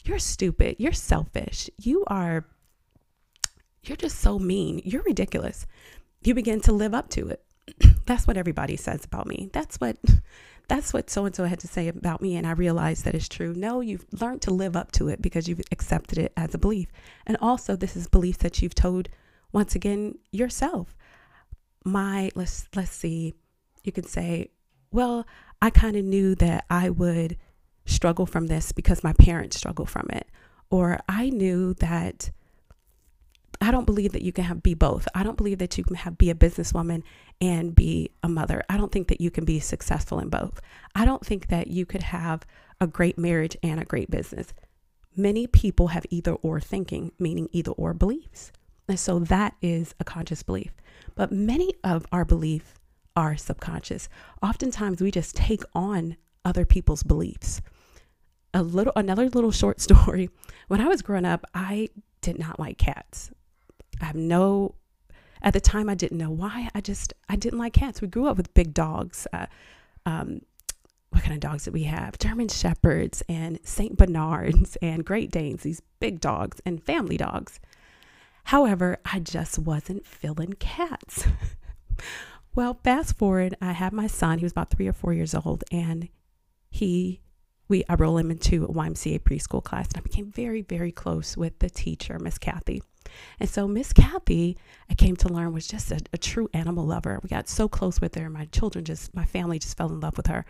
You're 0.05 0.19
stupid. 0.19 0.77
You're 0.79 0.93
selfish. 0.93 1.71
You 1.79 2.05
are, 2.09 2.45
you're 3.85 3.97
just 3.97 4.19
so 4.19 4.39
mean. 4.41 4.83
You're 4.85 5.03
ridiculous. 5.03 5.67
You 6.23 6.35
begin 6.35 6.61
to 6.63 6.73
live 6.73 6.95
up 6.95 7.09
to 7.11 7.29
it. 7.29 7.45
that's 8.07 8.27
what 8.27 8.37
everybody 8.37 8.77
says 8.77 9.05
about 9.05 9.27
me. 9.27 9.51
That's 9.53 9.77
what 9.77 9.97
that's 10.69 10.93
what 10.93 11.11
so 11.11 11.27
and 11.27 11.35
so 11.35 11.45
had 11.45 11.61
to 11.61 11.69
say 11.69 11.89
about 11.89 12.23
me. 12.23 12.37
And 12.37 12.47
I 12.47 12.53
realized 12.53 13.05
that 13.05 13.15
it's 13.15 13.29
true. 13.29 13.53
No, 13.55 13.81
you've 13.81 14.07
learned 14.21 14.43
to 14.43 14.51
live 14.51 14.77
up 14.77 14.93
to 14.93 15.09
it 15.09 15.21
because 15.21 15.49
you've 15.49 15.61
accepted 15.71 16.19
it 16.19 16.33
as 16.37 16.55
a 16.55 16.59
belief. 16.59 16.89
And 17.27 17.37
also, 17.41 17.77
this 17.77 17.97
is 17.97 18.09
beliefs 18.09 18.39
that 18.39 18.63
you've 18.63 18.75
told, 18.75 19.09
once 19.53 19.75
again, 19.75 20.19
yourself. 20.31 20.97
My, 21.85 22.31
let's, 22.35 22.69
let's 22.75 22.93
see, 22.93 23.35
you 23.83 23.93
could 23.93 24.07
say, 24.07 24.51
well, 24.91 25.27
I 25.61 25.71
kind 25.71 25.97
of 25.97 26.05
knew 26.05 26.35
that 26.37 26.65
I 26.71 26.91
would 26.91 27.37
struggle 27.85 28.27
from 28.27 28.47
this 28.47 28.73
because 28.73 29.05
my 29.05 29.13
parents 29.15 29.57
struggled 29.57 29.91
from 29.91 30.07
it. 30.11 30.29
Or 30.71 31.01
I 31.09 31.31
knew 31.31 31.75
that 31.75 32.31
I 33.63 33.71
don't 33.71 33.87
believe 33.87 34.13
that 34.13 34.23
you 34.23 34.33
can 34.33 34.45
have 34.45 34.63
be 34.63 34.75
both. 34.75 35.07
I 35.15 35.23
don't 35.23 35.37
believe 35.37 35.59
that 35.59 35.79
you 35.79 35.85
can 35.85 35.95
have 35.95 36.19
be 36.19 36.31
a 36.31 36.35
businesswoman 36.35 37.03
and 37.41 37.75
be 37.75 38.11
a 38.23 38.29
mother. 38.29 38.63
I 38.69 38.77
don't 38.77 38.91
think 38.91 39.07
that 39.09 39.21
you 39.21 39.31
can 39.31 39.45
be 39.45 39.61
successful 39.61 40.19
in 40.19 40.29
both. 40.29 40.61
I 40.97 41.05
don't 41.05 41.25
think 41.25 41.47
that 41.47 41.69
you 41.69 41.87
could 41.87 42.03
have 42.03 42.45
a 42.81 42.89
great 42.89 43.19
marriage 43.19 43.57
and 43.63 43.79
a 43.79 43.85
great 43.85 44.11
business. 44.11 44.53
Many 45.17 45.47
people 45.47 45.89
have 45.89 46.05
either 46.11 46.35
or 46.35 46.61
thinking, 46.61 47.13
meaning 47.21 47.49
either 47.53 47.71
or 47.73 47.95
beliefs. 47.95 48.51
And 48.89 48.99
so 48.99 49.21
that 49.21 49.55
is 49.63 49.95
a 50.01 50.05
conscious 50.05 50.43
belief. 50.43 50.73
But 51.15 51.31
many 51.31 51.73
of 51.85 52.05
our 52.11 52.25
beliefs 52.25 52.75
are 53.15 53.37
subconscious. 53.37 54.09
Oftentimes 54.43 55.01
we 55.01 55.13
just 55.13 55.37
take 55.37 55.63
on 55.75 56.17
other 56.45 56.65
people's 56.65 57.05
beliefs. 57.05 57.61
A 58.55 58.63
little 58.63 58.93
another 58.97 59.29
little 59.29 59.53
short 59.53 59.81
story. 59.89 60.31
When 60.67 60.81
I 60.81 60.89
was 60.89 61.03
growing 61.03 61.25
up, 61.25 61.45
I 61.55 61.91
did 62.21 62.39
not 62.39 62.59
like 62.59 62.79
cats. 62.79 63.31
I 64.03 64.07
have 64.07 64.17
no, 64.17 64.75
at 65.41 65.55
the 65.55 65.61
time, 65.61 65.89
I 65.89 65.95
didn't 65.95 66.19
know 66.19 66.31
why. 66.31 66.69
I 66.75 66.81
just, 66.81 67.15
I 67.29 67.37
didn't 67.37 67.59
like 67.59 67.75
cats. 67.75 68.01
We 68.03 68.09
grew 68.09 68.27
up 68.27 68.37
with 68.37 68.53
big 68.53 68.75
dogs. 68.75 69.27
Uh, 69.33 69.47
um, 70.05 70.43
what 71.11 71.23
kind 71.23 71.35
of 71.35 71.41
dogs 71.41 71.65
did 71.65 71.75
we 71.75 71.85
have? 71.85 72.19
German 72.19 72.49
Shepherds 72.49 73.23
and 73.29 73.59
St. 73.65 73.97
Bernards 73.97 74.77
and 74.83 75.05
Great 75.05 75.31
Danes, 75.31 75.63
these 75.63 75.83
big 76.01 76.21
dogs 76.21 76.61
and 76.65 76.83
family 76.83 77.17
dogs. 77.17 77.61
However, 78.45 78.99
I 79.05 79.21
just 79.21 79.59
wasn't 79.59 80.07
feeling 80.07 80.55
cats. 80.55 81.27
well, 82.55 82.81
fast 82.83 83.17
forward, 83.17 83.57
I 83.61 83.73
had 83.73 83.93
my 83.93 84.07
son. 84.07 84.39
He 84.39 84.45
was 84.45 84.53
about 84.53 84.71
three 84.71 84.89
or 84.89 84.93
four 84.93 85.13
years 85.13 85.35
old, 85.35 85.65
and 85.71 86.09
he, 86.71 87.21
we, 87.69 87.85
I 87.89 87.95
roll 87.95 88.17
him 88.17 88.31
into 88.31 88.65
a 88.65 88.73
YMCA 88.73 89.21
preschool 89.21 89.63
class, 89.63 89.89
and 89.89 89.99
I 89.99 90.01
became 90.01 90.31
very, 90.31 90.63
very 90.63 90.91
close 90.93 91.37
with 91.37 91.59
the 91.61 91.71
teacher, 91.71 92.19
Miss 92.19 92.39
Kathy. 92.39 92.83
And 93.41 93.49
so 93.49 93.67
Miss 93.67 93.93
Kathy, 93.93 94.57
I 94.91 94.95
came 94.95 95.17
to 95.17 95.29
learn, 95.29 95.53
was 95.53 95.67
just 95.67 95.91
a, 95.91 96.01
a 96.13 96.19
true 96.19 96.49
animal 96.53 96.87
lover. 96.87 97.21
We 97.23 97.29
got 97.29 97.49
so 97.49 97.69
close 97.69 98.01
with 98.01 98.15
her. 98.15 98.29
My 98.31 98.47
children 98.47 98.85
just, 98.85 99.15
my 99.15 99.25
family 99.25 99.59
just 99.59 99.77
fell 99.77 99.89
in 99.89 100.01
love 100.01 100.17
with 100.17 100.27
her. 100.27 100.45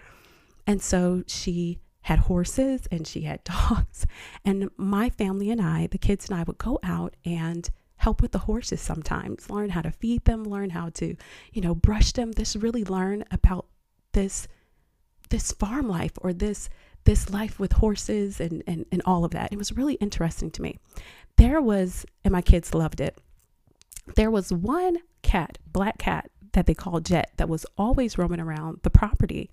And 0.66 0.80
so 0.80 1.24
she 1.26 1.78
had 2.02 2.20
horses 2.20 2.86
and 2.90 3.06
she 3.06 3.22
had 3.22 3.44
dogs. 3.44 4.06
And 4.44 4.70
my 4.76 5.10
family 5.10 5.50
and 5.50 5.60
I, 5.60 5.86
the 5.86 5.98
kids 5.98 6.28
and 6.28 6.38
I, 6.38 6.42
would 6.44 6.58
go 6.58 6.78
out 6.82 7.14
and 7.24 7.68
help 7.96 8.20
with 8.20 8.32
the 8.32 8.38
horses 8.40 8.80
sometimes, 8.80 9.48
learn 9.48 9.70
how 9.70 9.82
to 9.82 9.90
feed 9.90 10.24
them, 10.24 10.44
learn 10.44 10.70
how 10.70 10.88
to, 10.90 11.16
you 11.52 11.62
know, 11.62 11.74
brush 11.74 12.12
them. 12.12 12.32
This 12.32 12.56
really 12.56 12.84
learn 12.84 13.24
about 13.30 13.66
this 14.12 14.48
this 15.30 15.52
farm 15.52 15.88
life 15.88 16.12
or 16.20 16.32
this 16.34 16.68
this 17.04 17.30
life 17.30 17.58
with 17.58 17.72
horses 17.72 18.40
and, 18.40 18.62
and, 18.66 18.86
and 18.92 19.02
all 19.04 19.24
of 19.24 19.32
that. 19.32 19.52
It 19.52 19.56
was 19.56 19.72
really 19.72 19.94
interesting 19.94 20.50
to 20.52 20.62
me 20.62 20.78
there 21.36 21.60
was, 21.60 22.04
and 22.24 22.32
my 22.32 22.42
kids 22.42 22.74
loved 22.74 23.00
it, 23.00 23.18
there 24.16 24.30
was 24.30 24.52
one 24.52 24.98
cat, 25.22 25.58
black 25.66 25.98
cat, 25.98 26.30
that 26.52 26.66
they 26.66 26.74
called 26.74 27.06
Jet, 27.06 27.32
that 27.36 27.48
was 27.48 27.66
always 27.78 28.18
roaming 28.18 28.40
around 28.40 28.80
the 28.82 28.90
property. 28.90 29.50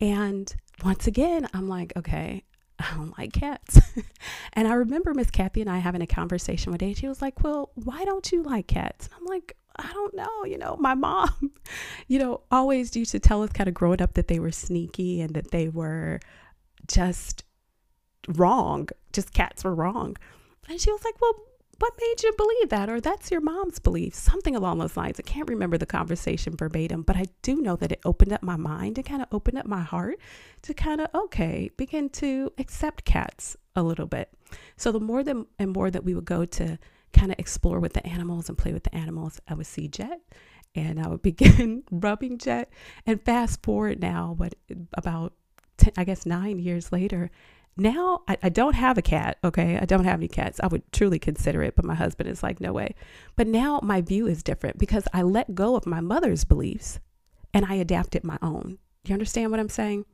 And 0.00 0.54
once 0.84 1.06
again, 1.06 1.48
I'm 1.52 1.68
like, 1.68 1.92
okay, 1.96 2.44
I 2.78 2.94
don't 2.94 3.16
like 3.18 3.32
cats. 3.32 3.80
and 4.52 4.68
I 4.68 4.74
remember 4.74 5.14
Miss 5.14 5.30
Kathy 5.30 5.60
and 5.60 5.70
I 5.70 5.78
having 5.78 6.02
a 6.02 6.06
conversation 6.06 6.72
one 6.72 6.78
day. 6.78 6.92
She 6.92 7.08
was 7.08 7.22
like, 7.22 7.42
Well, 7.42 7.70
why 7.74 8.04
don't 8.04 8.30
you 8.30 8.42
like 8.42 8.66
cats? 8.66 9.06
And 9.06 9.14
I'm 9.18 9.24
like, 9.24 9.56
I 9.76 9.90
don't 9.92 10.14
know. 10.14 10.44
You 10.44 10.58
know, 10.58 10.76
my 10.78 10.94
mom, 10.94 11.52
you 12.06 12.18
know, 12.18 12.42
always 12.50 12.94
used 12.94 13.12
to 13.12 13.18
tell 13.18 13.42
us 13.42 13.50
kind 13.52 13.68
of 13.68 13.74
growing 13.74 14.02
up 14.02 14.14
that 14.14 14.28
they 14.28 14.38
were 14.38 14.52
sneaky 14.52 15.22
and 15.22 15.34
that 15.34 15.52
they 15.52 15.68
were 15.68 16.20
just 16.86 17.44
wrong. 18.28 18.88
Just 19.12 19.32
cats 19.32 19.64
were 19.64 19.74
wrong. 19.74 20.16
And 20.68 20.80
she 20.80 20.90
was 20.90 21.04
like, 21.04 21.20
Well, 21.20 21.34
what 21.78 21.92
made 22.00 22.22
you 22.22 22.32
believe 22.36 22.68
that? 22.70 22.88
Or 22.88 23.00
that's 23.00 23.30
your 23.30 23.40
mom's 23.40 23.78
belief, 23.78 24.14
something 24.14 24.56
along 24.56 24.78
those 24.78 24.96
lines. 24.96 25.20
I 25.20 25.22
can't 25.22 25.48
remember 25.48 25.76
the 25.76 25.86
conversation 25.86 26.56
verbatim, 26.56 27.02
but 27.02 27.16
I 27.16 27.26
do 27.42 27.60
know 27.60 27.76
that 27.76 27.92
it 27.92 28.00
opened 28.04 28.32
up 28.32 28.42
my 28.42 28.56
mind 28.56 28.96
and 28.96 29.06
kind 29.06 29.20
of 29.20 29.28
opened 29.30 29.58
up 29.58 29.66
my 29.66 29.82
heart 29.82 30.18
to 30.62 30.74
kind 30.74 31.00
of, 31.00 31.08
okay, 31.14 31.70
begin 31.76 32.08
to 32.10 32.50
accept 32.58 33.04
cats 33.04 33.56
a 33.74 33.82
little 33.82 34.06
bit. 34.06 34.32
So 34.76 34.90
the 34.90 35.00
more 35.00 35.22
than, 35.22 35.46
and 35.58 35.72
more 35.72 35.90
that 35.90 36.04
we 36.04 36.14
would 36.14 36.24
go 36.24 36.46
to 36.46 36.78
kind 37.12 37.30
of 37.30 37.38
explore 37.38 37.78
with 37.78 37.92
the 37.92 38.06
animals 38.06 38.48
and 38.48 38.56
play 38.56 38.72
with 38.72 38.84
the 38.84 38.94
animals, 38.94 39.40
I 39.46 39.54
would 39.54 39.66
see 39.66 39.88
Jet 39.88 40.20
and 40.74 40.98
I 40.98 41.08
would 41.08 41.22
begin 41.30 41.82
rubbing 41.90 42.38
Jet. 42.38 42.70
And 43.04 43.22
fast 43.22 43.62
forward 43.62 44.00
now, 44.00 44.34
what 44.36 44.54
about 44.94 45.34
10, 45.76 45.92
I 45.98 46.04
guess 46.04 46.24
nine 46.24 46.58
years 46.58 46.90
later, 46.90 47.30
now 47.76 48.22
I, 48.26 48.38
I, 48.42 48.48
don't 48.48 48.74
have 48.74 48.96
a 48.96 49.02
cat 49.02 49.38
okay? 49.44 49.78
I 49.80 49.84
don't 49.84 50.04
have 50.04 50.18
any 50.18 50.28
cats. 50.28 50.60
I 50.62 50.66
would 50.66 50.90
truly 50.92 51.18
consider 51.18 51.62
it 51.62 51.76
but 51.76 51.84
my 51.84 51.94
husband 51.94 52.28
is 52.28 52.42
like 52.42 52.60
no 52.60 52.72
way. 52.72 52.94
But 53.36 53.46
now 53.46 53.80
my 53.82 54.00
view 54.00 54.26
is 54.26 54.42
different 54.42 54.78
because 54.78 55.06
i 55.12 55.22
let 55.22 55.54
go 55.54 55.76
of 55.76 55.86
my 55.86 56.00
mother's 56.00 56.44
beliefs 56.44 57.00
and 57.52 57.64
i 57.66 57.74
adapted 57.74 58.24
my 58.24 58.38
own. 58.42 58.78
You 59.04 59.12
understand 59.12 59.50
what 59.50 59.60
i'm 59.60 59.68
saying? 59.68 60.04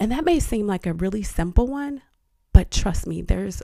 And 0.00 0.10
that 0.12 0.24
may 0.24 0.40
seem 0.40 0.66
like 0.66 0.86
a 0.86 0.92
really 0.92 1.22
simple 1.22 1.66
one 1.66 2.02
but 2.52 2.70
trust 2.70 3.06
me 3.06 3.20
there's 3.20 3.62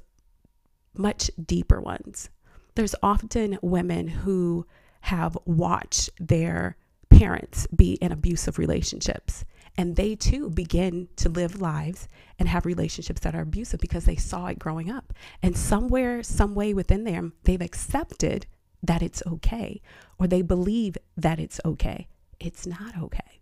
much 0.94 1.30
deeper 1.42 1.80
ones. 1.80 2.28
There's 2.74 2.94
often 3.02 3.58
women 3.62 4.08
who 4.08 4.66
have 5.02 5.36
watched 5.44 6.10
their 6.18 6.76
parents 7.08 7.66
be 7.68 7.94
in 7.94 8.12
abusive 8.12 8.58
relationships 8.58 9.44
and 9.76 9.96
they 9.96 10.14
too 10.14 10.50
begin 10.50 11.08
to 11.16 11.28
live 11.28 11.60
lives 11.60 12.08
and 12.38 12.48
have 12.48 12.66
relationships 12.66 13.20
that 13.20 13.34
are 13.34 13.42
abusive 13.42 13.80
because 13.80 14.04
they 14.04 14.16
saw 14.16 14.46
it 14.46 14.58
growing 14.58 14.90
up. 14.90 15.12
And 15.42 15.56
somewhere, 15.56 16.22
some 16.22 16.54
way 16.54 16.74
within 16.74 17.04
them, 17.04 17.34
they've 17.44 17.60
accepted 17.60 18.46
that 18.82 19.02
it's 19.02 19.22
okay 19.26 19.80
or 20.18 20.26
they 20.26 20.42
believe 20.42 20.96
that 21.16 21.38
it's 21.38 21.60
okay. 21.64 22.08
It's 22.38 22.66
not 22.66 22.96
okay. 22.98 23.40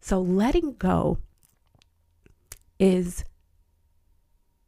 So 0.00 0.20
letting 0.20 0.74
go 0.74 1.18
is 2.78 3.24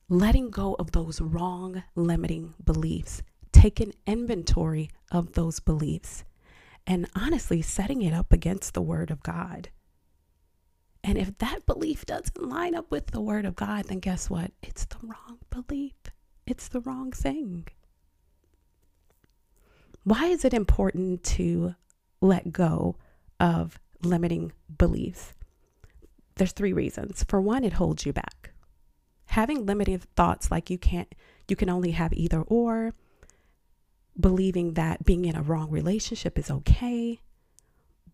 letting 0.09 0.51
go 0.51 0.75
of 0.79 0.93
those 0.93 1.21
wrong 1.21 1.83
limiting 1.95 2.55
beliefs, 2.63 3.23
taking 3.51 3.95
inventory 4.07 4.91
of 5.11 5.33
those 5.33 5.59
beliefs, 5.59 6.25
and 6.87 7.09
honestly 7.15 7.63
setting 7.63 8.03
it 8.03 8.13
up 8.13 8.33
against 8.33 8.75
the 8.75 8.83
Word 8.83 9.11
of 9.11 9.23
God. 9.23 9.71
And 11.05 11.19
if 11.19 11.37
that 11.39 11.67
belief 11.67 12.07
doesn't 12.07 12.41
line 12.41 12.75
up 12.75 12.91
with 12.91 13.09
the 13.09 13.21
word 13.21 13.45
of 13.45 13.57
God, 13.57 13.87
then 13.87 13.99
guess 13.99 14.31
what? 14.31 14.53
It's 14.63 14.85
the 14.85 14.99
wrong 15.03 15.39
belief. 15.51 15.95
It's 16.47 16.69
the 16.69 16.81
wrong 16.81 17.11
thing. 17.11 17.67
Why 20.05 20.27
is 20.27 20.45
it 20.45 20.55
important 20.55 21.23
to 21.25 21.75
let 22.21 22.53
go 22.53 22.97
of 23.41 23.79
limiting 24.03 24.53
beliefs? 24.79 25.35
There's 26.37 26.53
three 26.53 26.73
reasons. 26.73 27.25
For 27.25 27.41
one, 27.41 27.65
it 27.65 27.75
holds 27.75 28.07
you 28.07 28.13
back. 28.13 28.53
Having 29.27 29.67
limited 29.67 30.05
thoughts 30.17 30.51
like 30.51 30.71
you 30.71 30.79
can't 30.79 31.13
you 31.49 31.57
can 31.57 31.69
only 31.69 31.91
have 31.91 32.13
either 32.13 32.43
or, 32.43 32.95
believing 34.19 34.75
that 34.75 35.05
being 35.05 35.25
in 35.25 35.37
a 35.37 35.43
wrong 35.43 35.71
relationship 35.71 36.39
is 36.39 36.51
okay, 36.51 37.21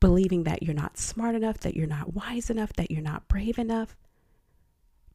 believing 0.00 0.44
that 0.44 0.62
you're 0.62 0.74
not 0.74 0.98
smart 0.98 1.34
enough, 1.34 1.58
that 1.58 1.76
you're 1.76 1.86
not 1.86 2.14
wise 2.14 2.50
enough, 2.50 2.72
that 2.74 2.90
you're 2.90 3.02
not 3.02 3.28
brave 3.28 3.58
enough, 3.58 3.96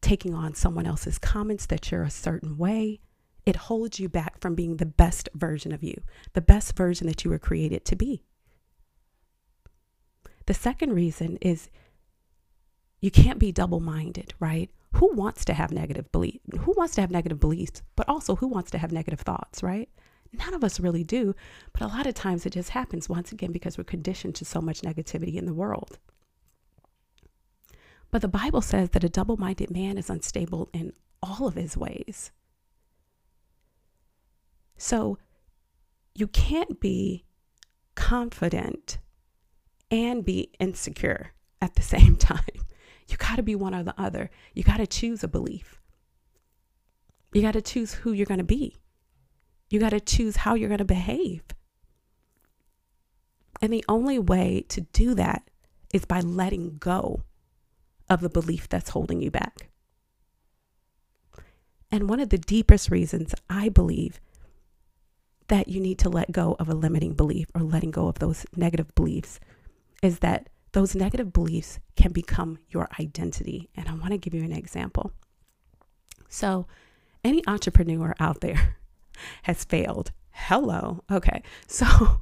taking 0.00 0.34
on 0.34 0.54
someone 0.54 0.86
else's 0.86 1.18
comments 1.18 1.66
that 1.66 1.90
you're 1.90 2.02
a 2.02 2.10
certain 2.10 2.56
way. 2.58 3.00
It 3.46 3.56
holds 3.56 4.00
you 4.00 4.08
back 4.08 4.40
from 4.40 4.54
being 4.54 4.76
the 4.76 4.86
best 4.86 5.28
version 5.34 5.72
of 5.72 5.82
you, 5.82 6.02
the 6.32 6.40
best 6.40 6.76
version 6.76 7.06
that 7.06 7.24
you 7.24 7.30
were 7.30 7.38
created 7.38 7.84
to 7.86 7.96
be. 7.96 8.24
The 10.46 10.54
second 10.54 10.92
reason 10.92 11.36
is 11.40 11.70
you 13.00 13.10
can't 13.10 13.38
be 13.38 13.52
double 13.52 13.80
minded, 13.80 14.34
right? 14.40 14.70
Who 14.94 15.12
wants 15.12 15.44
to 15.46 15.54
have 15.54 15.72
negative 15.72 16.10
belief? 16.12 16.40
Who 16.60 16.74
wants 16.76 16.94
to 16.94 17.00
have 17.00 17.10
negative 17.10 17.40
beliefs, 17.40 17.82
but 17.96 18.08
also 18.08 18.36
who 18.36 18.46
wants 18.46 18.70
to 18.72 18.78
have 18.78 18.92
negative 18.92 19.20
thoughts, 19.20 19.62
right? 19.62 19.88
None 20.38 20.54
of 20.54 20.64
us 20.64 20.80
really 20.80 21.04
do, 21.04 21.34
but 21.72 21.82
a 21.82 21.86
lot 21.86 22.06
of 22.06 22.14
times 22.14 22.44
it 22.46 22.52
just 22.54 22.70
happens 22.70 23.08
once 23.08 23.32
again 23.32 23.52
because 23.52 23.78
we're 23.78 23.84
conditioned 23.84 24.34
to 24.36 24.44
so 24.44 24.60
much 24.60 24.80
negativity 24.80 25.36
in 25.36 25.46
the 25.46 25.54
world. 25.54 25.98
But 28.10 28.22
the 28.22 28.28
Bible 28.28 28.60
says 28.60 28.90
that 28.90 29.04
a 29.04 29.08
double 29.08 29.36
minded 29.36 29.70
man 29.70 29.98
is 29.98 30.10
unstable 30.10 30.68
in 30.72 30.92
all 31.22 31.46
of 31.46 31.54
his 31.54 31.76
ways. 31.76 32.30
So 34.76 35.18
you 36.14 36.28
can't 36.28 36.80
be 36.80 37.24
confident 37.94 38.98
and 39.90 40.24
be 40.24 40.52
insecure 40.58 41.32
at 41.60 41.74
the 41.74 41.82
same 41.94 42.16
time. 42.16 42.40
You 43.08 43.16
got 43.16 43.36
to 43.36 43.42
be 43.42 43.54
one 43.54 43.74
or 43.74 43.82
the 43.82 44.00
other. 44.00 44.30
You 44.54 44.62
got 44.62 44.78
to 44.78 44.86
choose 44.86 45.22
a 45.22 45.28
belief. 45.28 45.80
You 47.32 47.42
got 47.42 47.52
to 47.52 47.62
choose 47.62 47.94
who 47.94 48.12
you're 48.12 48.26
going 48.26 48.38
to 48.38 48.44
be. 48.44 48.76
You 49.70 49.80
got 49.80 49.90
to 49.90 50.00
choose 50.00 50.36
how 50.36 50.54
you're 50.54 50.68
going 50.68 50.78
to 50.78 50.84
behave. 50.84 51.42
And 53.60 53.72
the 53.72 53.84
only 53.88 54.18
way 54.18 54.64
to 54.68 54.82
do 54.82 55.14
that 55.14 55.48
is 55.92 56.04
by 56.04 56.20
letting 56.20 56.76
go 56.78 57.22
of 58.10 58.20
the 58.20 58.28
belief 58.28 58.68
that's 58.68 58.90
holding 58.90 59.22
you 59.22 59.30
back. 59.30 59.68
And 61.90 62.08
one 62.08 62.20
of 62.20 62.30
the 62.30 62.38
deepest 62.38 62.90
reasons 62.90 63.34
I 63.48 63.68
believe 63.68 64.20
that 65.48 65.68
you 65.68 65.80
need 65.80 65.98
to 66.00 66.08
let 66.08 66.32
go 66.32 66.56
of 66.58 66.68
a 66.68 66.74
limiting 66.74 67.14
belief 67.14 67.46
or 67.54 67.62
letting 67.62 67.90
go 67.90 68.08
of 68.08 68.18
those 68.18 68.44
negative 68.56 68.94
beliefs 68.94 69.38
is 70.02 70.18
that 70.18 70.48
those 70.72 70.96
negative 70.96 71.32
beliefs 71.32 71.78
can 71.96 72.12
become 72.12 72.58
your 72.68 72.88
identity. 72.98 73.70
And 73.76 73.88
I 73.88 73.94
want 73.94 74.10
to 74.10 74.18
give 74.18 74.34
you 74.34 74.42
an 74.42 74.52
example. 74.52 75.12
So, 76.28 76.66
any 77.22 77.46
entrepreneur 77.46 78.14
out 78.18 78.40
there 78.40 78.76
has 79.42 79.64
failed. 79.64 80.12
Hello. 80.30 81.02
Okay. 81.10 81.42
So, 81.66 82.20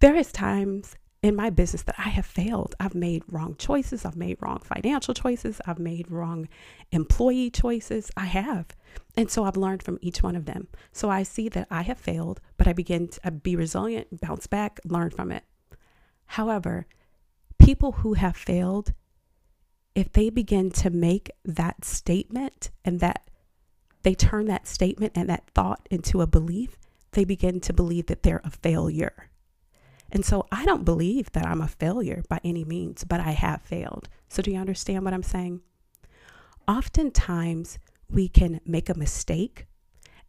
there 0.00 0.14
is 0.14 0.32
times 0.32 0.96
in 1.22 1.34
my 1.34 1.50
business 1.50 1.82
that 1.82 1.96
I 1.98 2.10
have 2.10 2.26
failed. 2.26 2.74
I've 2.78 2.94
made 2.94 3.24
wrong 3.28 3.56
choices. 3.58 4.04
I've 4.04 4.16
made 4.16 4.38
wrong 4.40 4.60
financial 4.60 5.14
choices. 5.14 5.60
I've 5.66 5.78
made 5.78 6.10
wrong 6.10 6.48
employee 6.92 7.50
choices. 7.50 8.10
I 8.16 8.26
have. 8.26 8.66
And 9.16 9.30
so 9.30 9.44
I've 9.44 9.56
learned 9.56 9.82
from 9.82 9.98
each 10.00 10.22
one 10.22 10.36
of 10.36 10.44
them. 10.44 10.68
So 10.92 11.10
I 11.10 11.24
see 11.24 11.48
that 11.50 11.66
I 11.70 11.82
have 11.82 11.98
failed, 11.98 12.40
but 12.56 12.68
I 12.68 12.72
begin 12.72 13.08
to 13.08 13.30
be 13.30 13.56
resilient, 13.56 14.20
bounce 14.20 14.46
back, 14.46 14.78
learn 14.84 15.10
from 15.10 15.32
it. 15.32 15.44
However, 16.26 16.86
people 17.58 17.92
who 17.92 18.14
have 18.14 18.36
failed, 18.36 18.92
if 19.94 20.12
they 20.12 20.30
begin 20.30 20.70
to 20.70 20.90
make 20.90 21.30
that 21.44 21.84
statement 21.84 22.70
and 22.84 23.00
that 23.00 23.28
they 24.08 24.14
turn 24.14 24.46
that 24.46 24.66
statement 24.66 25.12
and 25.14 25.28
that 25.28 25.50
thought 25.54 25.86
into 25.90 26.22
a 26.22 26.26
belief, 26.26 26.78
they 27.12 27.26
begin 27.26 27.60
to 27.60 27.74
believe 27.74 28.06
that 28.06 28.22
they're 28.22 28.40
a 28.42 28.50
failure. 28.50 29.28
And 30.10 30.24
so 30.24 30.46
I 30.50 30.64
don't 30.64 30.86
believe 30.86 31.30
that 31.32 31.46
I'm 31.46 31.60
a 31.60 31.68
failure 31.68 32.22
by 32.26 32.40
any 32.42 32.64
means, 32.64 33.04
but 33.04 33.20
I 33.20 33.32
have 33.32 33.60
failed. 33.60 34.08
So 34.30 34.40
do 34.40 34.50
you 34.50 34.56
understand 34.58 35.04
what 35.04 35.12
I'm 35.12 35.22
saying? 35.22 35.60
Oftentimes, 36.66 37.78
we 38.08 38.28
can 38.28 38.62
make 38.64 38.88
a 38.88 38.98
mistake, 38.98 39.66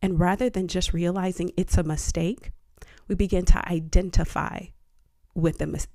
and 0.01 0.19
rather 0.19 0.49
than 0.49 0.67
just 0.67 0.91
realizing 0.91 1.53
it's 1.55 1.77
a 1.77 1.83
mistake, 1.83 2.51
we 3.07 3.15
begin 3.15 3.45
to 3.45 3.65
identify 3.71 4.65
with 5.35 5.59
the, 5.59 5.87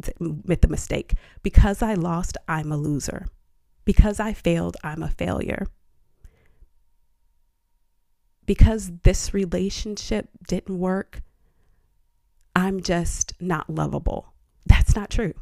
with 0.47 0.62
the 0.62 0.68
mistake. 0.68 1.12
Because 1.42 1.83
I 1.83 1.92
lost, 1.92 2.38
I'm 2.49 2.73
a 2.73 2.79
loser. 2.79 3.27
Because 3.85 4.20
I 4.20 4.33
failed, 4.33 4.79
I'm 4.83 5.03
a 5.03 5.11
failure. 5.11 5.66
Because 8.46 8.92
this 9.02 9.33
relationship 9.33 10.28
didn't 10.46 10.78
work, 10.78 11.22
I'm 12.54 12.83
just 12.83 13.35
not 13.40 13.70
lovable. 13.70 14.35
That's 14.66 14.94
not 14.94 15.11
true. 15.11 15.35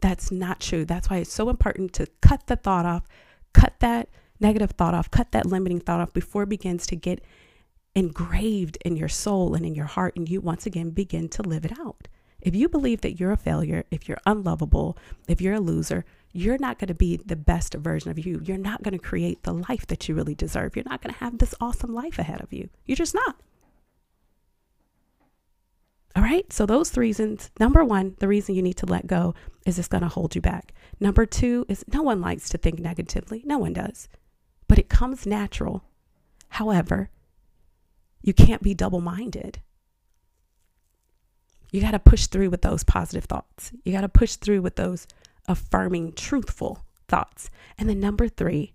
That's 0.00 0.30
not 0.30 0.60
true. 0.60 0.84
That's 0.84 1.08
why 1.08 1.18
it's 1.18 1.32
so 1.32 1.48
important 1.48 1.92
to 1.94 2.06
cut 2.20 2.46
the 2.46 2.56
thought 2.56 2.86
off, 2.86 3.04
cut 3.52 3.74
that 3.80 4.08
negative 4.40 4.72
thought 4.72 4.94
off, 4.94 5.10
cut 5.10 5.32
that 5.32 5.46
limiting 5.46 5.80
thought 5.80 6.00
off 6.00 6.12
before 6.12 6.42
it 6.42 6.48
begins 6.48 6.86
to 6.88 6.96
get 6.96 7.24
engraved 7.94 8.76
in 8.84 8.96
your 8.96 9.08
soul 9.08 9.54
and 9.54 9.64
in 9.64 9.74
your 9.74 9.86
heart, 9.86 10.14
and 10.16 10.28
you 10.28 10.40
once 10.40 10.66
again 10.66 10.90
begin 10.90 11.28
to 11.30 11.42
live 11.42 11.64
it 11.64 11.78
out. 11.78 12.08
If 12.40 12.54
you 12.54 12.68
believe 12.68 13.00
that 13.00 13.18
you're 13.18 13.32
a 13.32 13.36
failure, 13.36 13.84
if 13.90 14.08
you're 14.08 14.20
unlovable, 14.26 14.98
if 15.26 15.40
you're 15.40 15.54
a 15.54 15.60
loser, 15.60 16.04
you're 16.36 16.58
not 16.58 16.78
going 16.78 16.88
to 16.88 16.94
be 16.94 17.16
the 17.16 17.34
best 17.34 17.74
version 17.74 18.10
of 18.10 18.18
you. 18.18 18.40
You're 18.44 18.58
not 18.58 18.82
going 18.82 18.92
to 18.92 19.02
create 19.02 19.42
the 19.42 19.54
life 19.54 19.86
that 19.86 20.06
you 20.06 20.14
really 20.14 20.34
deserve. 20.34 20.76
You're 20.76 20.84
not 20.84 21.02
going 21.02 21.14
to 21.14 21.20
have 21.20 21.38
this 21.38 21.54
awesome 21.60 21.94
life 21.94 22.18
ahead 22.18 22.42
of 22.42 22.52
you. 22.52 22.68
You're 22.84 22.96
just 22.96 23.14
not. 23.14 23.36
All 26.14 26.22
right. 26.22 26.50
So, 26.52 26.66
those 26.66 26.90
three 26.90 27.06
reasons 27.06 27.50
number 27.58 27.82
one, 27.82 28.16
the 28.18 28.28
reason 28.28 28.54
you 28.54 28.62
need 28.62 28.76
to 28.78 28.86
let 28.86 29.06
go 29.06 29.34
is 29.64 29.78
it's 29.78 29.88
going 29.88 30.02
to 30.02 30.08
hold 30.08 30.34
you 30.34 30.42
back. 30.42 30.74
Number 31.00 31.24
two 31.24 31.64
is 31.68 31.84
no 31.92 32.02
one 32.02 32.20
likes 32.20 32.50
to 32.50 32.58
think 32.58 32.78
negatively. 32.78 33.42
No 33.46 33.56
one 33.56 33.72
does, 33.72 34.08
but 34.68 34.78
it 34.78 34.90
comes 34.90 35.26
natural. 35.26 35.84
However, 36.50 37.08
you 38.22 38.34
can't 38.34 38.62
be 38.62 38.74
double 38.74 39.00
minded. 39.00 39.60
You 41.72 41.80
got 41.80 41.92
to 41.92 41.98
push 41.98 42.26
through 42.26 42.50
with 42.50 42.62
those 42.62 42.84
positive 42.84 43.24
thoughts. 43.24 43.72
You 43.84 43.92
got 43.92 44.02
to 44.02 44.08
push 44.08 44.36
through 44.36 44.62
with 44.62 44.76
those 44.76 45.06
affirming, 45.48 46.12
truthful 46.12 46.84
thoughts. 47.08 47.50
And 47.78 47.88
then 47.88 48.00
number 48.00 48.28
three, 48.28 48.74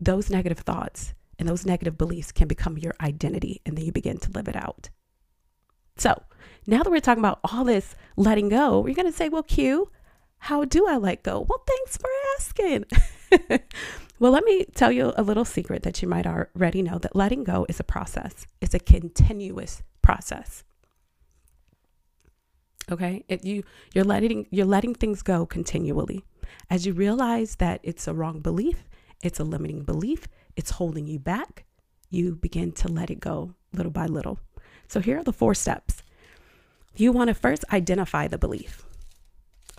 those 0.00 0.30
negative 0.30 0.58
thoughts 0.58 1.14
and 1.38 1.48
those 1.48 1.66
negative 1.66 1.98
beliefs 1.98 2.32
can 2.32 2.48
become 2.48 2.78
your 2.78 2.94
identity, 3.00 3.60
and 3.64 3.76
then 3.76 3.84
you 3.84 3.92
begin 3.92 4.18
to 4.18 4.30
live 4.30 4.48
it 4.48 4.56
out. 4.56 4.90
So 5.96 6.22
now 6.66 6.82
that 6.82 6.90
we're 6.90 7.00
talking 7.00 7.22
about 7.22 7.40
all 7.44 7.64
this 7.64 7.94
letting 8.16 8.48
go, 8.48 8.80
we're 8.80 8.94
going 8.94 9.10
to 9.10 9.16
say, 9.16 9.28
well, 9.28 9.42
Q, 9.42 9.90
how 10.38 10.64
do 10.64 10.86
I 10.86 10.96
let 10.96 11.22
go? 11.22 11.46
Well, 11.48 11.62
thanks 11.66 11.96
for 11.96 12.08
asking. 12.38 12.84
well, 14.18 14.32
let 14.32 14.44
me 14.44 14.66
tell 14.74 14.92
you 14.92 15.12
a 15.16 15.22
little 15.22 15.44
secret 15.44 15.82
that 15.82 16.02
you 16.02 16.08
might 16.08 16.26
already 16.26 16.82
know 16.82 16.98
that 16.98 17.16
letting 17.16 17.44
go 17.44 17.66
is 17.68 17.80
a 17.80 17.84
process, 17.84 18.46
it's 18.60 18.74
a 18.74 18.80
continuous 18.80 19.82
process. 20.02 20.64
Okay? 22.92 23.24
You 23.42 23.64
you're 23.94 24.04
letting 24.04 24.46
you're 24.50 24.66
letting 24.66 24.94
things 24.94 25.22
go 25.22 25.46
continually. 25.46 26.24
As 26.70 26.86
you 26.86 26.92
realize 26.92 27.56
that 27.56 27.80
it's 27.82 28.06
a 28.06 28.14
wrong 28.14 28.40
belief, 28.40 28.84
it's 29.22 29.40
a 29.40 29.44
limiting 29.44 29.82
belief, 29.82 30.28
it's 30.56 30.70
holding 30.72 31.06
you 31.06 31.18
back, 31.18 31.64
you 32.10 32.36
begin 32.36 32.72
to 32.72 32.88
let 32.88 33.10
it 33.10 33.20
go 33.20 33.54
little 33.72 33.92
by 33.92 34.06
little. 34.06 34.38
So 34.88 35.00
here 35.00 35.18
are 35.18 35.24
the 35.24 35.32
four 35.32 35.54
steps. 35.54 36.02
You 36.94 37.10
want 37.12 37.28
to 37.28 37.34
first 37.34 37.64
identify 37.72 38.28
the 38.28 38.36
belief. 38.36 38.84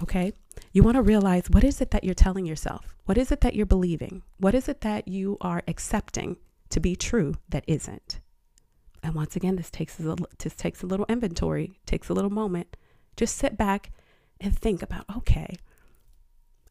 Okay? 0.02 0.34
You 0.72 0.82
want 0.82 0.96
to 0.96 1.04
realize 1.04 1.50
what 1.50 1.64
is 1.64 1.80
it 1.82 1.92
that 1.92 2.04
you're 2.04 2.16
telling 2.16 2.48
yourself? 2.48 2.96
What 3.06 3.20
is 3.20 3.32
it 3.32 3.42
that 3.42 3.56
you're 3.56 3.68
believing? 3.68 4.24
What 4.38 4.56
is 4.56 4.68
it 4.68 4.82
that 4.82 5.08
you 5.08 5.38
are 5.42 5.62
accepting 5.68 6.38
to 6.70 6.80
be 6.80 6.96
true 6.96 7.36
that 7.50 7.64
isn't? 7.68 8.20
And 9.04 9.14
once 9.14 9.36
again, 9.36 9.58
this 9.58 9.70
takes 9.70 10.00
a 10.00 10.16
this 10.40 10.56
takes 10.56 10.82
a 10.82 10.88
little 10.88 11.06
inventory, 11.10 11.80
takes 11.86 12.10
a 12.10 12.14
little 12.14 12.32
moment. 12.32 12.78
Just 13.16 13.38
sit 13.38 13.58
back 13.58 13.92
and 14.40 14.58
think 14.58 14.82
about, 14.82 15.06
okay, 15.18 15.56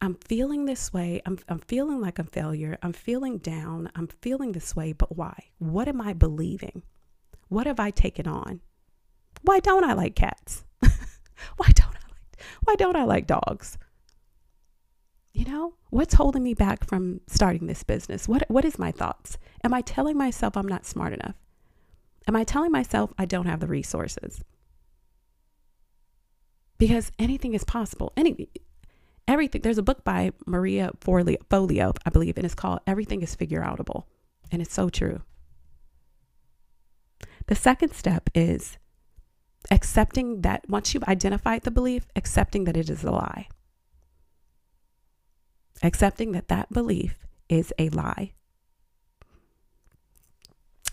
I'm 0.01 0.15
feeling 0.15 0.65
this 0.65 0.93
way. 0.93 1.23
I'm, 1.25 1.39
I'm 1.49 1.61
feeling 1.61 2.01
like 2.01 2.19
I'm 2.19 2.27
failure. 2.27 2.77
I'm 2.83 2.93
feeling 2.93 3.39
down. 3.39 3.91
I'm 3.95 4.09
feeling 4.09 4.53
this 4.53 4.75
way, 4.75 4.93
but 4.93 5.17
why? 5.17 5.51
What 5.59 5.87
am 5.87 6.01
I 6.01 6.13
believing? 6.13 6.83
What 7.49 7.67
have 7.67 7.79
I 7.79 7.91
taken 7.91 8.27
on? 8.27 8.61
Why 9.43 9.61
don't 9.61 9.85
I 9.85 9.93
like 9.93 10.17
cats? 10.17 10.65
why 11.57 11.69
don't 11.75 11.95
I 11.95 12.09
like 12.09 12.43
why 12.65 12.75
don't 12.77 12.97
I 12.97 13.05
like 13.05 13.27
dogs? 13.27 13.79
You 15.33 15.45
know, 15.47 15.75
what's 15.91 16.15
holding 16.15 16.43
me 16.43 16.55
back 16.55 16.85
from 16.85 17.21
starting 17.27 17.67
this 17.67 17.83
business? 17.83 18.29
What 18.29 18.45
what 18.49 18.65
is 18.65 18.79
my 18.79 18.91
thoughts? 18.91 19.39
Am 19.65 19.73
I 19.73 19.81
telling 19.81 20.17
myself 20.17 20.57
I'm 20.57 20.69
not 20.69 20.87
smart 20.87 21.13
enough? 21.13 21.37
Am 22.27 22.37
I 22.37 22.45
telling 22.45 22.73
myself 22.73 23.13
I 23.19 23.25
don't 23.25 23.47
have 23.47 23.61
the 23.61 23.67
resources? 23.67 24.43
Because 26.83 27.13
anything 27.17 27.55
is 27.55 27.63
possible. 27.63 28.13
Any 28.17 28.49
everything 29.29 29.61
there's 29.61 29.79
a 29.79 29.85
book 29.85 30.03
by 30.03 30.33
Maria 30.47 30.91
Forleo, 30.99 31.97
I 32.05 32.11
believe, 32.11 32.37
and 32.37 32.45
it's 32.45 32.57
called 32.57 32.81
Everything 32.89 33.23
is 33.23 33.37
Figureoutable. 33.37 34.03
And 34.51 34.61
it's 34.61 34.75
so 34.75 34.89
true. 34.89 35.23
The 37.47 37.55
second 37.55 37.95
step 37.95 38.29
is 38.35 38.79
accepting 39.71 40.41
that 40.41 40.69
once 40.69 40.93
you've 40.93 41.05
identified 41.05 41.63
the 41.63 41.71
belief, 41.71 42.09
accepting 42.17 42.65
that 42.65 42.77
it 42.77 42.91
is 42.91 43.05
a 43.05 43.13
lie. 43.13 43.47
Accepting 45.85 46.33
that 46.33 46.49
that 46.49 46.73
belief 46.73 47.29
is 47.49 47.73
a 47.79 47.91
lie. 47.91 48.33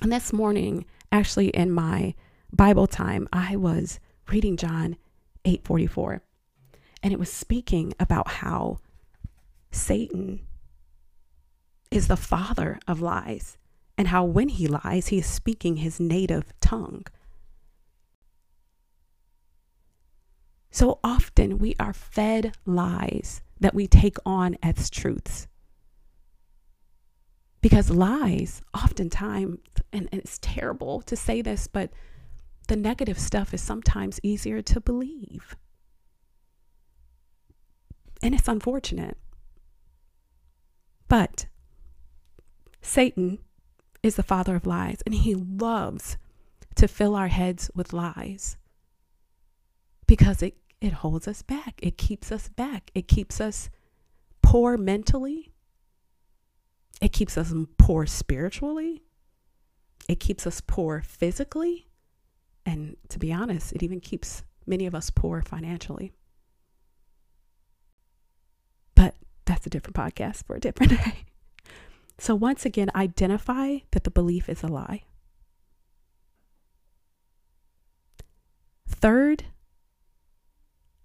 And 0.03 0.11
this 0.11 0.31
morning, 0.31 0.85
actually 1.11 1.47
in 1.47 1.71
my 1.71 2.13
Bible 2.53 2.85
time, 2.85 3.27
I 3.33 3.55
was 3.55 3.99
reading 4.27 4.55
John 4.55 4.95
8:44. 5.45 6.21
And 7.01 7.13
it 7.13 7.19
was 7.19 7.31
speaking 7.31 7.93
about 7.99 8.27
how 8.27 8.79
Satan 9.71 10.41
is 11.91 12.07
the 12.07 12.17
father 12.17 12.79
of 12.87 13.01
lies 13.01 13.57
and 13.97 14.09
how 14.09 14.23
when 14.23 14.49
he 14.49 14.67
lies, 14.67 15.07
he 15.07 15.19
is 15.19 15.25
speaking 15.25 15.77
his 15.77 15.99
native 15.99 16.53
tongue. 16.61 17.05
So 20.71 20.99
often 21.03 21.57
we 21.57 21.75
are 21.79 21.93
fed 21.93 22.55
lies 22.65 23.41
that 23.59 23.73
we 23.73 23.87
take 23.87 24.17
on 24.25 24.55
as 24.61 24.89
truths. 24.89 25.47
Because 27.61 27.89
lies, 27.89 28.61
oftentimes, 28.73 29.59
and, 29.91 30.07
it's 30.13 30.39
terrible 30.41 31.01
to 31.01 31.15
say 31.15 31.41
this, 31.41 31.67
but 31.67 31.91
the 32.69 32.75
negative 32.75 33.19
stuff 33.19 33.53
is 33.53 33.61
sometimes 33.61 34.19
easier 34.23 34.61
to 34.61 34.79
believe. 34.79 35.57
And 38.21 38.35
it's 38.35 38.47
unfortunate. 38.47 39.17
But 41.07 41.47
Satan 42.81 43.39
is 44.03 44.15
the 44.15 44.23
father 44.23 44.55
of 44.55 44.67
lies, 44.67 45.01
and 45.05 45.15
he 45.15 45.33
loves 45.33 46.17
to 46.75 46.87
fill 46.87 47.15
our 47.15 47.27
heads 47.27 47.71
with 47.75 47.91
lies 47.91 48.55
because 50.05 50.43
it, 50.43 50.55
it 50.79 50.93
holds 50.93 51.27
us 51.27 51.41
back. 51.41 51.79
It 51.81 51.97
keeps 51.97 52.31
us 52.31 52.49
back. 52.49 52.91
It 52.93 53.07
keeps 53.07 53.41
us 53.41 53.69
poor 54.43 54.77
mentally. 54.77 55.51
It 57.01 57.11
keeps 57.13 57.37
us 57.37 57.51
poor 57.79 58.05
spiritually. 58.05 59.01
It 60.07 60.19
keeps 60.19 60.45
us 60.45 60.61
poor 60.61 61.01
physically. 61.01 61.88
And 62.69 62.97
to 63.07 63.17
be 63.17 63.33
honest, 63.33 63.73
it 63.73 63.81
even 63.81 63.99
keeps 63.99 64.43
many 64.67 64.85
of 64.85 64.93
us 64.93 65.09
poor 65.09 65.41
financially. 65.41 66.13
But 68.93 69.15
that's 69.45 69.65
a 69.65 69.71
different 69.71 69.95
podcast 69.95 70.45
for 70.45 70.55
a 70.55 70.59
different 70.59 70.91
day. 71.03 71.25
So, 72.19 72.35
once 72.35 72.67
again, 72.67 72.91
identify 72.93 73.77
that 73.89 74.03
the 74.03 74.11
belief 74.11 74.47
is 74.49 74.61
a 74.61 74.67
lie. 74.67 75.01
Third, 78.87 79.45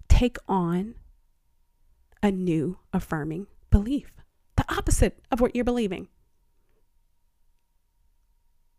take 0.06 0.36
on 0.46 0.96
a 2.22 2.30
new 2.30 2.76
affirming 2.92 3.46
belief, 3.70 4.12
the 4.56 4.66
opposite 4.68 5.18
of 5.32 5.40
what 5.40 5.56
you're 5.56 5.64
believing. 5.64 6.08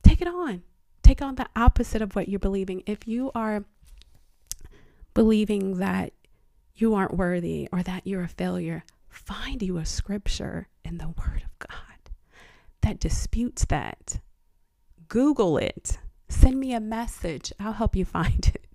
Take 0.04 0.22
it 0.22 0.28
on. 0.28 0.62
Take 1.06 1.22
on 1.22 1.36
the 1.36 1.46
opposite 1.56 2.02
of 2.02 2.16
what 2.16 2.28
you're 2.28 2.40
believing. 2.40 2.82
If 2.88 3.08
you 3.08 3.30
are 3.36 3.64
believing 5.14 5.78
that 5.78 6.14
you 6.74 6.96
aren't 6.96 7.16
worthy 7.16 7.70
or 7.72 7.84
that 7.84 8.08
you're 8.08 8.24
a 8.24 8.28
failure, 8.28 8.84
find 9.08 9.62
you 9.62 9.78
a 9.78 9.86
scripture 9.86 10.68
in 10.84 10.98
the 10.98 11.10
Word 11.10 11.44
of 11.46 11.60
God 11.60 12.10
that 12.82 13.00
disputes 13.00 13.66
that. 13.66 14.20
Google 15.08 15.60
it. 15.60 16.00
Send 16.28 16.60
me 16.60 16.74
a 16.74 16.80
message. 16.80 17.54
I'll 17.60 17.74
help 17.74 17.96
you 17.96 18.04
find 18.06 18.48
it. 18.48 18.66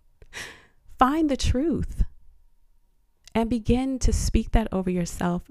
Find 1.01 1.29
the 1.29 1.37
truth 1.37 2.05
and 3.35 3.51
begin 3.51 3.99
to 3.99 4.13
speak 4.13 4.53
that 4.53 4.69
over 4.71 4.89
yourself. 4.89 5.51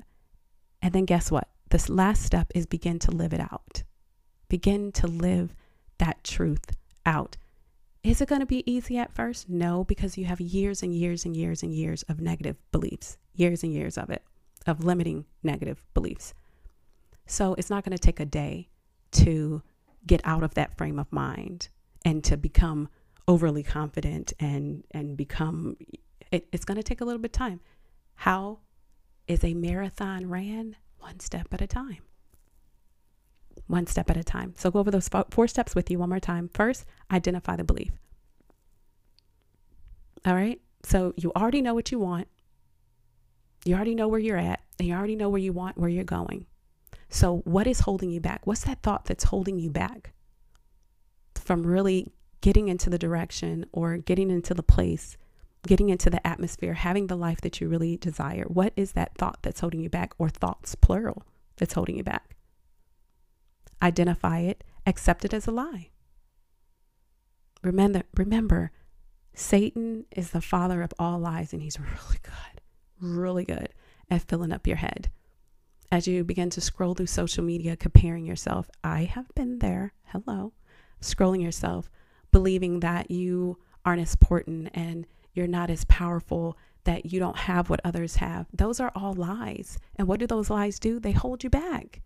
And 0.82 0.94
then 0.94 1.04
guess 1.04 1.30
what? 1.30 1.50
This 1.72 1.90
last 1.90 2.24
step 2.24 2.54
is 2.56 2.66
begin 2.66 3.00
to 3.00 3.12
live 3.12 3.34
it 3.34 3.42
out. 3.42 3.84
Begin 4.48 4.94
to 4.94 5.08
live 5.08 5.54
that 6.00 6.24
truth 6.24 6.76
out. 7.06 7.38
Is 8.04 8.22
it 8.22 8.30
going 8.30 8.42
to 8.42 8.46
be 8.46 8.70
easy 8.70 8.98
at 8.98 9.14
first? 9.14 9.50
No, 9.50 9.84
because 9.84 10.18
you 10.18 10.26
have 10.26 10.40
years 10.42 10.82
and 10.82 10.94
years 10.94 11.26
and 11.26 11.36
years 11.36 11.64
and 11.64 11.74
years 11.74 12.04
of 12.04 12.22
negative 12.22 12.58
beliefs, 12.72 13.18
years 13.34 13.64
and 13.64 13.74
years 13.74 13.98
of 13.98 14.10
it, 14.10 14.24
of 14.66 14.84
limiting 14.84 15.26
negative 15.44 15.84
beliefs. 15.94 16.34
So 17.28 17.54
it's 17.56 17.70
not 17.70 17.84
going 17.84 17.96
to 17.96 18.02
take 18.02 18.20
a 18.20 18.26
day 18.26 18.70
to 19.12 19.62
get 20.08 20.22
out 20.24 20.44
of 20.44 20.54
that 20.56 20.78
frame 20.78 20.98
of 20.98 21.12
mind 21.12 21.70
and 22.06 22.24
to 22.24 22.38
become 22.38 22.90
overly 23.28 23.64
confident 23.64 24.34
and 24.40 24.84
and 24.92 25.16
become 25.16 25.78
it, 26.32 26.48
it's 26.52 26.66
going 26.66 26.78
to 26.78 26.84
take 26.84 27.02
a 27.02 27.06
little 27.06 27.22
bit 27.22 27.30
of 27.30 27.38
time 27.38 27.60
how 28.16 28.60
is 29.28 29.44
a 29.44 29.54
marathon 29.54 30.28
ran 30.28 30.76
one 30.98 31.20
step 31.20 31.48
at 31.54 31.62
a 31.62 31.68
time 31.68 32.00
one 33.68 33.88
step 33.88 34.10
at 34.10 34.18
a 34.18 34.24
time 34.24 34.54
so 34.58 34.72
go 34.72 34.80
over 34.80 34.92
those 34.92 35.10
four 35.30 35.48
steps 35.48 35.76
with 35.76 35.90
you 35.90 36.00
one 36.00 36.10
more 36.10 36.20
time 36.20 36.50
first 36.54 36.86
identify 37.12 37.56
the 37.56 37.64
belief 37.64 37.92
all 40.26 40.36
right 40.36 40.60
so 40.84 41.14
you 41.18 41.32
already 41.36 41.62
know 41.62 41.74
what 41.74 41.92
you 41.92 42.00
want 42.00 42.28
you 43.66 43.76
already 43.76 43.96
know 43.96 44.08
where 44.08 44.20
you're 44.20 44.38
at 44.38 44.62
and 44.78 44.88
you 44.88 44.94
already 44.94 45.16
know 45.16 45.30
where 45.30 45.42
you 45.42 45.54
want 45.54 45.78
where 45.78 45.90
you're 45.90 46.04
going 46.04 46.46
so, 47.10 47.38
what 47.40 47.66
is 47.66 47.82
holding 47.82 48.12
you 48.12 48.22
back? 48.22 48.46
What's 48.46 48.64
that 48.66 48.84
thought 48.84 49.06
that's 49.06 49.26
holding 49.26 49.58
you 49.58 49.72
back 49.72 50.14
from 51.36 51.66
really 51.66 52.14
getting 52.42 52.68
into 52.68 52.90
the 52.90 53.00
direction 53.00 53.66
or 53.72 53.98
getting 53.98 54.30
into 54.30 54.54
the 54.54 54.64
place, 54.64 55.18
getting 55.68 55.90
into 55.90 56.12
the 56.12 56.26
atmosphere, 56.26 56.76
having 56.76 57.08
the 57.08 57.18
life 57.18 57.42
that 57.42 57.60
you 57.60 57.68
really 57.68 57.98
desire? 57.98 58.44
What 58.44 58.74
is 58.76 58.92
that 58.92 59.16
thought 59.18 59.40
that's 59.42 59.60
holding 59.60 59.82
you 59.82 59.90
back, 59.90 60.14
or 60.20 60.30
thoughts, 60.30 60.76
plural, 60.76 61.24
that's 61.58 61.74
holding 61.74 61.98
you 61.98 62.04
back? 62.04 62.36
Identify 63.82 64.40
it, 64.40 64.64
accept 64.86 65.26
it 65.26 65.34
as 65.34 65.48
a 65.48 65.52
lie. 65.52 65.90
Remember, 67.64 68.04
remember, 68.16 68.72
Satan 69.34 70.06
is 70.12 70.32
the 70.32 70.42
father 70.42 70.82
of 70.82 70.94
all 70.98 71.20
lies, 71.20 71.54
and 71.54 71.62
he's 71.62 71.80
really 71.80 72.20
good, 72.22 72.62
really 73.00 73.46
good 73.46 73.70
at 74.10 74.24
filling 74.24 74.52
up 74.52 74.68
your 74.68 74.78
head 74.78 75.10
as 75.92 76.08
you 76.08 76.24
begin 76.24 76.50
to 76.52 76.62
scroll 76.62 76.94
through 76.94 77.08
social 77.08 77.44
media, 77.44 77.76
comparing 77.76 78.26
yourself. 78.26 78.70
I 78.84 79.06
have 79.06 79.34
been 79.36 79.60
there. 79.60 79.94
Hello. 80.06 80.54
Scrolling 81.02 81.42
yourself, 81.42 81.90
believing 82.32 82.82
that 82.82 83.10
you 83.10 83.58
aren't 83.86 84.02
as 84.02 84.14
important 84.14 84.70
and 84.74 85.08
you're 85.34 85.48
not 85.48 85.70
as 85.70 85.86
powerful, 85.86 86.58
that 86.84 87.12
you 87.12 87.20
don't 87.20 87.38
have 87.38 87.70
what 87.70 87.82
others 87.84 88.18
have. 88.18 88.48
Those 88.54 88.80
are 88.80 88.92
all 88.96 89.14
lies. 89.14 89.78
And 89.96 90.08
what 90.08 90.20
do 90.20 90.28
those 90.28 90.50
lies 90.50 90.80
do? 90.80 91.00
They 91.00 91.12
hold 91.12 91.44
you 91.44 91.50
back. 91.50 92.02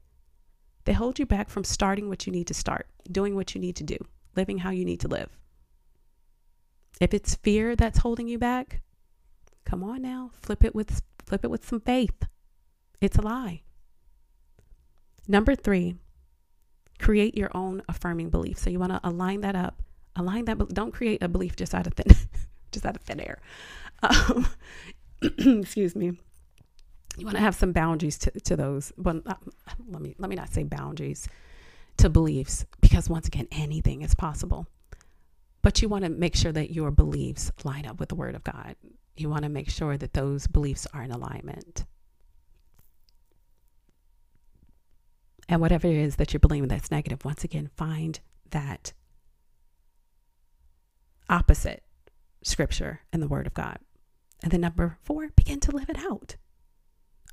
They 0.86 0.94
hold 0.94 1.20
you 1.20 1.26
back 1.26 1.50
from 1.50 1.64
starting 1.64 2.10
what 2.10 2.26
you 2.26 2.34
need 2.34 2.48
to 2.48 2.54
start, 2.54 2.88
doing 3.12 3.36
what 3.36 3.56
you 3.56 3.62
need 3.62 3.76
to 3.78 3.84
do, 3.84 3.98
living 4.36 4.60
how 4.60 4.72
you 4.72 4.86
need 4.86 5.00
to 5.02 5.08
live. 5.08 5.30
If 7.00 7.14
it's 7.14 7.36
fear 7.36 7.76
that's 7.76 8.00
holding 8.00 8.28
you 8.28 8.38
back, 8.38 8.82
come 9.66 9.84
on 9.84 10.02
now, 10.02 10.32
flip 10.34 10.64
it 10.64 10.76
with 10.76 11.02
flip 11.26 11.44
it 11.44 11.52
with 11.52 11.68
some 11.68 11.80
faith. 11.80 12.24
It's 13.02 13.18
a 13.18 13.22
lie. 13.22 13.64
Number 15.28 15.56
three, 15.56 15.96
create 17.00 17.38
your 17.38 17.50
own 17.56 17.82
affirming 17.88 18.30
belief. 18.30 18.58
So 18.58 18.70
you 18.70 18.80
want 18.80 18.92
to 18.92 19.00
align 19.04 19.42
that 19.42 19.56
up. 19.56 19.82
Align 20.16 20.46
that. 20.46 20.58
Don't 20.70 20.94
create 20.94 21.24
a 21.24 21.28
belief 21.28 21.56
just 21.56 21.74
out 21.74 21.88
of 21.88 21.94
thin, 21.94 22.16
just 22.72 22.86
out 22.86 22.96
of 22.96 23.02
thin 23.02 23.20
air. 23.20 23.40
Um, 24.04 24.48
excuse 25.62 25.96
me. 25.96 26.20
You 27.18 27.26
want 27.26 27.38
to 27.38 27.44
have 27.44 27.56
some 27.56 27.74
boundaries 27.74 28.18
to, 28.20 28.32
to 28.32 28.56
those. 28.56 28.92
but 28.98 29.22
uh, 29.26 29.36
let 29.88 30.02
me 30.02 30.16
let 30.18 30.30
me 30.30 30.36
not 30.36 30.50
say 30.50 30.64
boundaries 30.64 31.28
to 31.98 32.10
beliefs 32.10 32.66
because 32.82 33.10
once 33.10 33.28
again, 33.28 33.48
anything 33.52 34.02
is 34.02 34.16
possible. 34.16 34.68
But 35.62 35.82
you 35.82 35.90
want 35.90 36.04
to 36.04 36.10
make 36.10 36.36
sure 36.36 36.52
that 36.52 36.72
your 36.72 36.92
beliefs 36.92 37.52
line 37.64 37.86
up 37.86 38.00
with 38.00 38.10
the 38.10 38.16
Word 38.16 38.36
of 38.36 38.44
God. 38.44 38.76
You 39.16 39.30
want 39.30 39.44
to 39.44 39.50
make 39.50 39.70
sure 39.70 39.98
that 39.98 40.14
those 40.14 40.48
beliefs 40.48 40.88
are 40.94 41.04
in 41.04 41.12
alignment. 41.12 41.86
And 45.48 45.62
whatever 45.62 45.88
it 45.88 45.96
is 45.96 46.16
that 46.16 46.34
you're 46.34 46.40
believing 46.40 46.68
that's 46.68 46.92
negative, 46.92 47.24
once 47.24 47.44
again, 47.44 47.70
find 47.76 48.20
that 48.50 48.94
opposite 51.30 51.84
scripture 52.44 53.02
in 53.14 53.20
the 53.20 53.28
Word 53.28 53.48
of 53.48 53.54
God. 53.54 53.78
And 54.42 54.52
then 54.52 54.62
number 54.62 54.98
four, 55.04 55.30
begin 55.36 55.60
to 55.62 55.72
live 55.76 55.90
it 55.90 56.00
out. 56.00 56.36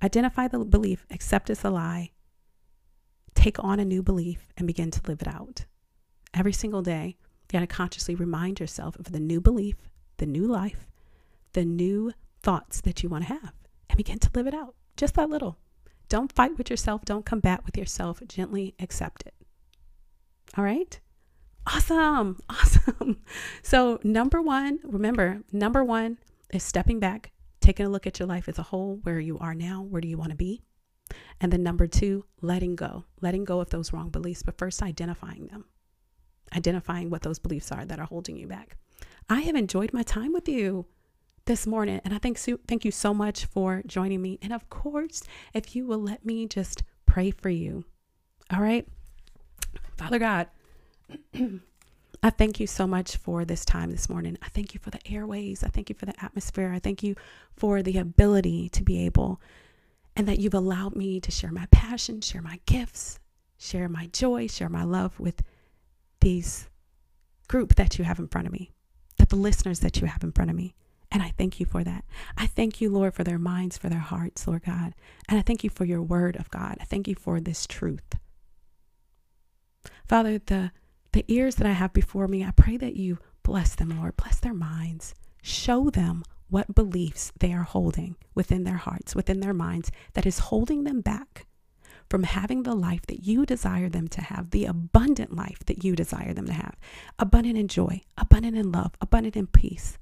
Identify 0.02 0.48
the 0.48 0.60
belief, 0.60 1.04
accept 1.10 1.50
it's 1.50 1.64
a 1.64 1.70
lie, 1.70 2.10
take 3.34 3.62
on 3.62 3.78
a 3.80 3.84
new 3.84 4.02
belief, 4.02 4.52
and 4.56 4.66
begin 4.66 4.90
to 4.90 5.00
live 5.06 5.22
it 5.22 5.28
out. 5.28 5.66
Every 6.32 6.52
single 6.52 6.82
day, 6.82 7.16
you 7.18 7.58
got 7.58 7.60
to 7.60 7.66
consciously 7.66 8.14
remind 8.14 8.60
yourself 8.60 8.98
of 8.98 9.12
the 9.12 9.20
new 9.20 9.40
belief, 9.40 9.76
the 10.16 10.26
new 10.26 10.46
life, 10.46 10.86
the 11.52 11.64
new 11.64 12.12
thoughts 12.42 12.80
that 12.82 13.02
you 13.02 13.08
want 13.08 13.26
to 13.26 13.34
have, 13.34 13.52
and 13.88 13.96
begin 13.96 14.18
to 14.20 14.30
live 14.34 14.46
it 14.46 14.54
out. 14.54 14.74
Just 14.96 15.14
that 15.14 15.30
little. 15.30 15.58
Don't 16.08 16.32
fight 16.32 16.58
with 16.58 16.70
yourself. 16.70 17.04
Don't 17.04 17.24
combat 17.24 17.64
with 17.64 17.76
yourself. 17.76 18.20
Gently 18.26 18.74
accept 18.78 19.22
it. 19.26 19.34
All 20.56 20.64
right? 20.64 20.98
Awesome. 21.66 22.38
Awesome. 22.50 23.20
So, 23.62 23.98
number 24.02 24.42
one, 24.42 24.80
remember, 24.84 25.42
number 25.52 25.84
one 25.84 26.18
is 26.52 26.62
stepping 26.62 26.98
back, 27.00 27.32
taking 27.61 27.87
a 27.87 27.90
look 27.90 28.07
at 28.07 28.18
your 28.18 28.29
life 28.29 28.49
as 28.49 28.59
a 28.59 28.64
whole, 28.64 29.01
where 29.03 29.20
you 29.20 29.38
are 29.38 29.55
now, 29.55 29.83
where 29.83 30.01
do 30.01 30.09
you 30.09 30.18
want 30.18 30.31
to 30.31 30.37
be? 30.37 30.63
And 31.40 31.52
then 31.52 31.63
number 31.63 31.87
two, 31.87 32.25
letting 32.40 32.77
go, 32.77 33.04
letting 33.21 33.44
go 33.44 33.61
of 33.61 33.71
those 33.71 33.92
wrong 33.92 34.11
beliefs, 34.11 34.42
but 34.42 34.58
first 34.58 34.83
identifying 34.83 35.46
them, 35.46 35.65
identifying 36.54 37.11
what 37.11 37.23
those 37.23 37.38
beliefs 37.38 37.73
are 37.73 37.85
that 37.85 37.98
are 37.98 38.06
holding 38.06 38.37
you 38.37 38.46
back. 38.46 38.77
I 39.29 39.40
have 39.40 39.56
enjoyed 39.56 39.92
my 39.92 40.02
time 40.02 40.33
with 40.33 40.48
you 40.48 40.87
this 41.46 41.67
morning. 41.67 42.00
And 42.04 42.15
I 42.15 42.19
thank, 42.19 42.38
thank 42.38 42.85
you 42.85 42.90
so 42.90 43.13
much 43.13 43.46
for 43.46 43.83
joining 43.87 44.23
me. 44.23 44.38
And 44.42 44.52
of 44.52 44.69
course, 44.71 45.23
if 45.54 45.75
you 45.75 45.87
will 45.87 45.98
let 45.98 46.25
me 46.25 46.46
just 46.46 46.83
pray 47.06 47.31
for 47.31 47.48
you. 47.48 47.85
All 48.52 48.61
right. 48.61 48.87
Father 49.96 50.19
God, 50.19 50.48
I 52.23 52.31
thank 52.31 52.60
you 52.60 52.66
so 52.66 52.87
much 52.87 53.16
for 53.16 53.44
this 53.46 53.64
time 53.64 53.90
this 53.90 54.10
morning. 54.10 54.37
I 54.42 54.48
thank 54.48 54.75
you 54.75 54.81
for 54.81 54.90
the 54.90 55.00
airways. 55.10 55.64
I 55.64 55.68
thank 55.68 55.88
you 55.88 55.94
for 55.94 56.04
the 56.04 56.23
atmosphere. 56.23 56.71
I 56.75 56.79
thank 56.79 57.02
you 57.02 57.14
for 57.56 57.83
the 57.83 57.96
ability 57.96 58.68
to 58.71 58.83
be 58.83 59.04
able 59.06 59.40
and 60.16 60.29
that 60.29 60.38
you've 60.38 60.54
allowed 60.54 60.96
me 60.96 61.18
to 61.21 61.31
share 61.31 61.52
my 61.52 61.66
passion, 61.71 62.21
share 62.21 62.42
my 62.42 62.60
gifts, 62.66 63.18
share 63.56 63.88
my 63.88 64.06
joy, 64.08 64.46
share 64.48 64.68
my 64.68 64.85
love 64.85 65.18
with 65.18 65.42
these 66.21 66.68
group 67.48 67.77
that 67.77 67.98
you 67.98 68.04
have 68.04 68.18
in 68.18 68.29
front 68.29 68.46
of 68.46 68.52
me, 68.52 68.71
that 69.16 69.31
the 69.31 69.37
listeners 69.37 69.81
that 69.81 70.00
you 70.00 70.06
have 70.06 70.23
in 70.23 70.33
front 70.33 70.50
of 70.50 70.56
me. 70.56 70.75
And 71.10 71.23
I 71.23 71.33
thank 71.37 71.58
you 71.58 71.66
for 71.66 71.83
that. 71.83 72.04
I 72.37 72.46
thank 72.46 72.81
you, 72.81 72.90
Lord, 72.90 73.14
for 73.14 73.25
their 73.25 73.38
minds, 73.38 73.79
for 73.79 73.88
their 73.88 73.98
hearts, 73.98 74.46
Lord 74.46 74.62
God. 74.64 74.94
And 75.29 75.38
I 75.38 75.42
thank 75.42 75.64
you 75.64 75.71
for 75.71 75.85
your 75.85 76.02
word 76.02 76.37
of 76.37 76.50
God. 76.50 76.77
I 76.81 76.85
thank 76.85 77.08
you 77.08 77.14
for 77.14 77.40
this 77.40 77.66
truth. 77.66 78.16
Father, 80.06 80.38
the, 80.38 80.71
the 81.13 81.25
ears 81.29 81.56
that 81.56 81.67
I 81.67 81.73
have 81.73 81.92
before 81.92 82.29
me, 82.29 82.44
I 82.44 82.52
pray 82.52 82.77
that 82.77 82.96
you 82.96 83.19
bless 83.42 83.75
them, 83.75 83.98
Lord. 83.98 84.17
Bless 84.17 84.38
their 84.38 84.54
minds. 84.54 85.15
Show 85.42 85.90
them 85.90 86.25
what 86.48 86.75
beliefs 86.75 87.33
they 87.38 87.52
are 87.52 87.63
holding 87.63 88.17
within 88.35 88.65
their 88.65 88.77
hearts, 88.77 89.15
within 89.15 89.40
their 89.40 89.54
minds, 89.54 89.90
that 90.15 90.27
is 90.27 90.38
holding 90.38 90.85
them 90.85 91.00
back 91.00 91.46
from 92.08 92.25
having 92.25 92.65
the 92.65 92.75
life 92.75 93.06
that 93.06 93.25
you 93.25 93.46
desire 93.46 93.88
them 93.88 94.08
to 94.08 94.21
have, 94.21 94.50
the 94.50 94.65
abundant 94.65 95.35
life 95.35 95.61
that 95.67 95.85
you 95.85 95.94
desire 95.94 96.35
them 96.35 96.46
to 96.46 96.52
have, 96.52 96.77
abundant 97.19 97.56
in 97.56 97.69
joy, 97.69 98.00
abundant 98.19 98.56
in 98.56 98.73
love, 98.73 98.92
abundant 99.00 99.37
in 99.37 99.46
peace. 99.46 99.96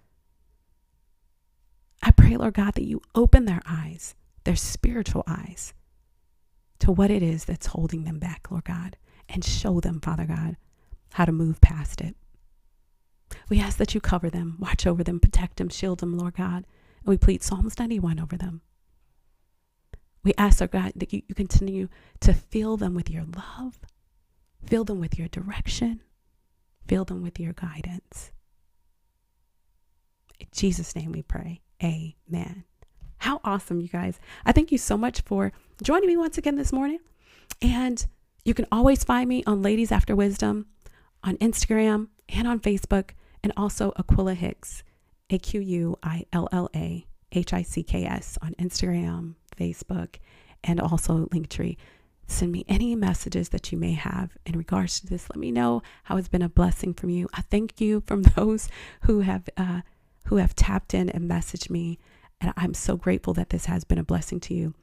I 2.02 2.10
pray, 2.12 2.36
Lord 2.36 2.54
God, 2.54 2.74
that 2.74 2.86
you 2.86 3.02
open 3.14 3.44
their 3.44 3.60
eyes, 3.66 4.14
their 4.44 4.56
spiritual 4.56 5.24
eyes, 5.26 5.74
to 6.78 6.90
what 6.92 7.10
it 7.10 7.22
is 7.22 7.44
that's 7.44 7.66
holding 7.66 8.04
them 8.04 8.18
back, 8.18 8.50
Lord 8.50 8.64
God, 8.64 8.96
and 9.28 9.44
show 9.44 9.80
them, 9.80 10.00
Father 10.00 10.24
God, 10.24 10.56
how 11.14 11.24
to 11.24 11.32
move 11.32 11.60
past 11.60 12.00
it. 12.00 12.16
We 13.48 13.60
ask 13.60 13.78
that 13.78 13.94
you 13.94 14.00
cover 14.00 14.30
them, 14.30 14.56
watch 14.58 14.86
over 14.86 15.02
them, 15.02 15.20
protect 15.20 15.56
them, 15.56 15.68
shield 15.68 16.00
them, 16.00 16.16
Lord 16.16 16.34
God. 16.34 16.66
And 17.00 17.06
we 17.06 17.16
plead 17.16 17.42
Psalms 17.42 17.78
91 17.78 18.20
over 18.20 18.36
them. 18.36 18.62
We 20.24 20.34
ask, 20.36 20.60
our 20.60 20.68
God, 20.68 20.92
that 20.96 21.12
you, 21.12 21.22
you 21.28 21.34
continue 21.34 21.88
to 22.20 22.34
fill 22.34 22.76
them 22.76 22.94
with 22.94 23.08
your 23.08 23.24
love, 23.24 23.80
fill 24.66 24.84
them 24.84 25.00
with 25.00 25.18
your 25.18 25.28
direction, 25.28 26.00
fill 26.86 27.04
them 27.04 27.22
with 27.22 27.38
your 27.38 27.52
guidance. 27.52 28.32
In 30.38 30.48
Jesus' 30.52 30.94
name 30.94 31.12
we 31.12 31.22
pray. 31.22 31.62
Amen. 31.82 32.64
How 33.18 33.40
awesome, 33.44 33.80
you 33.80 33.88
guys. 33.88 34.20
I 34.44 34.52
thank 34.52 34.70
you 34.70 34.78
so 34.78 34.96
much 34.96 35.22
for 35.22 35.52
joining 35.82 36.08
me 36.08 36.16
once 36.16 36.38
again 36.38 36.56
this 36.56 36.72
morning. 36.72 36.98
And 37.62 38.04
you 38.44 38.54
can 38.54 38.66
always 38.70 39.04
find 39.04 39.28
me 39.28 39.42
on 39.46 39.62
Ladies 39.62 39.92
After 39.92 40.14
Wisdom 40.14 40.66
on 41.22 41.36
Instagram 41.38 42.08
and 42.28 42.46
on 42.46 42.60
Facebook, 42.60 43.10
and 43.42 43.52
also 43.56 43.92
Aquilla 43.92 44.34
Hicks, 44.34 44.82
A 45.30 45.38
Q 45.38 45.60
U 45.60 45.98
I 46.02 46.24
L 46.32 46.48
L 46.52 46.68
A 46.74 47.06
H 47.32 47.52
I 47.52 47.62
C 47.62 47.82
K 47.82 48.04
S 48.04 48.38
on 48.42 48.54
Instagram, 48.54 49.34
Facebook, 49.56 50.16
and 50.64 50.80
also 50.80 51.26
Linktree. 51.26 51.76
Send 52.26 52.52
me 52.52 52.64
any 52.68 52.94
messages 52.94 53.48
that 53.50 53.72
you 53.72 53.78
may 53.78 53.92
have 53.92 54.36
in 54.44 54.58
regards 54.58 55.00
to 55.00 55.06
this. 55.06 55.30
Let 55.30 55.38
me 55.38 55.50
know 55.50 55.82
how 56.04 56.18
it's 56.18 56.28
been 56.28 56.42
a 56.42 56.48
blessing 56.48 56.92
from 56.92 57.08
you. 57.08 57.26
I 57.32 57.40
thank 57.40 57.80
you 57.80 58.02
from 58.06 58.22
those 58.36 58.68
who 59.02 59.20
have 59.20 59.48
uh, 59.56 59.80
who 60.26 60.36
have 60.36 60.54
tapped 60.54 60.92
in 60.92 61.08
and 61.08 61.30
messaged 61.30 61.70
me, 61.70 61.98
and 62.40 62.52
I'm 62.56 62.74
so 62.74 62.96
grateful 62.96 63.34
that 63.34 63.50
this 63.50 63.66
has 63.66 63.84
been 63.84 63.98
a 63.98 64.04
blessing 64.04 64.40
to 64.40 64.54
you. 64.54 64.74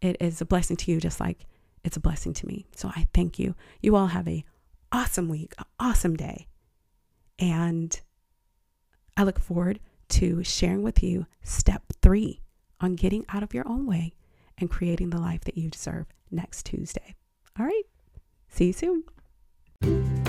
It 0.00 0.16
is 0.20 0.40
a 0.40 0.44
blessing 0.44 0.76
to 0.78 0.90
you, 0.90 1.00
just 1.00 1.20
like 1.20 1.46
it's 1.84 1.96
a 1.96 2.00
blessing 2.00 2.32
to 2.34 2.46
me. 2.46 2.66
So 2.74 2.88
I 2.94 3.08
thank 3.12 3.38
you. 3.38 3.54
You 3.80 3.96
all 3.96 4.08
have 4.08 4.28
a 4.28 4.44
awesome 4.92 5.28
week, 5.28 5.54
an 5.58 5.64
awesome 5.80 6.16
day, 6.16 6.46
and 7.38 8.00
I 9.16 9.24
look 9.24 9.38
forward 9.38 9.80
to 10.10 10.44
sharing 10.44 10.82
with 10.82 11.02
you 11.02 11.26
step 11.42 11.82
three 12.02 12.40
on 12.80 12.96
getting 12.96 13.24
out 13.28 13.42
of 13.42 13.54
your 13.54 13.66
own 13.66 13.86
way 13.86 14.12
and 14.58 14.70
creating 14.70 15.10
the 15.10 15.20
life 15.20 15.42
that 15.44 15.56
you 15.56 15.70
deserve 15.70 16.06
next 16.30 16.66
Tuesday. 16.66 17.14
All 17.58 17.66
right. 17.66 17.84
See 18.48 18.66
you 18.66 18.72
soon. 19.82 20.21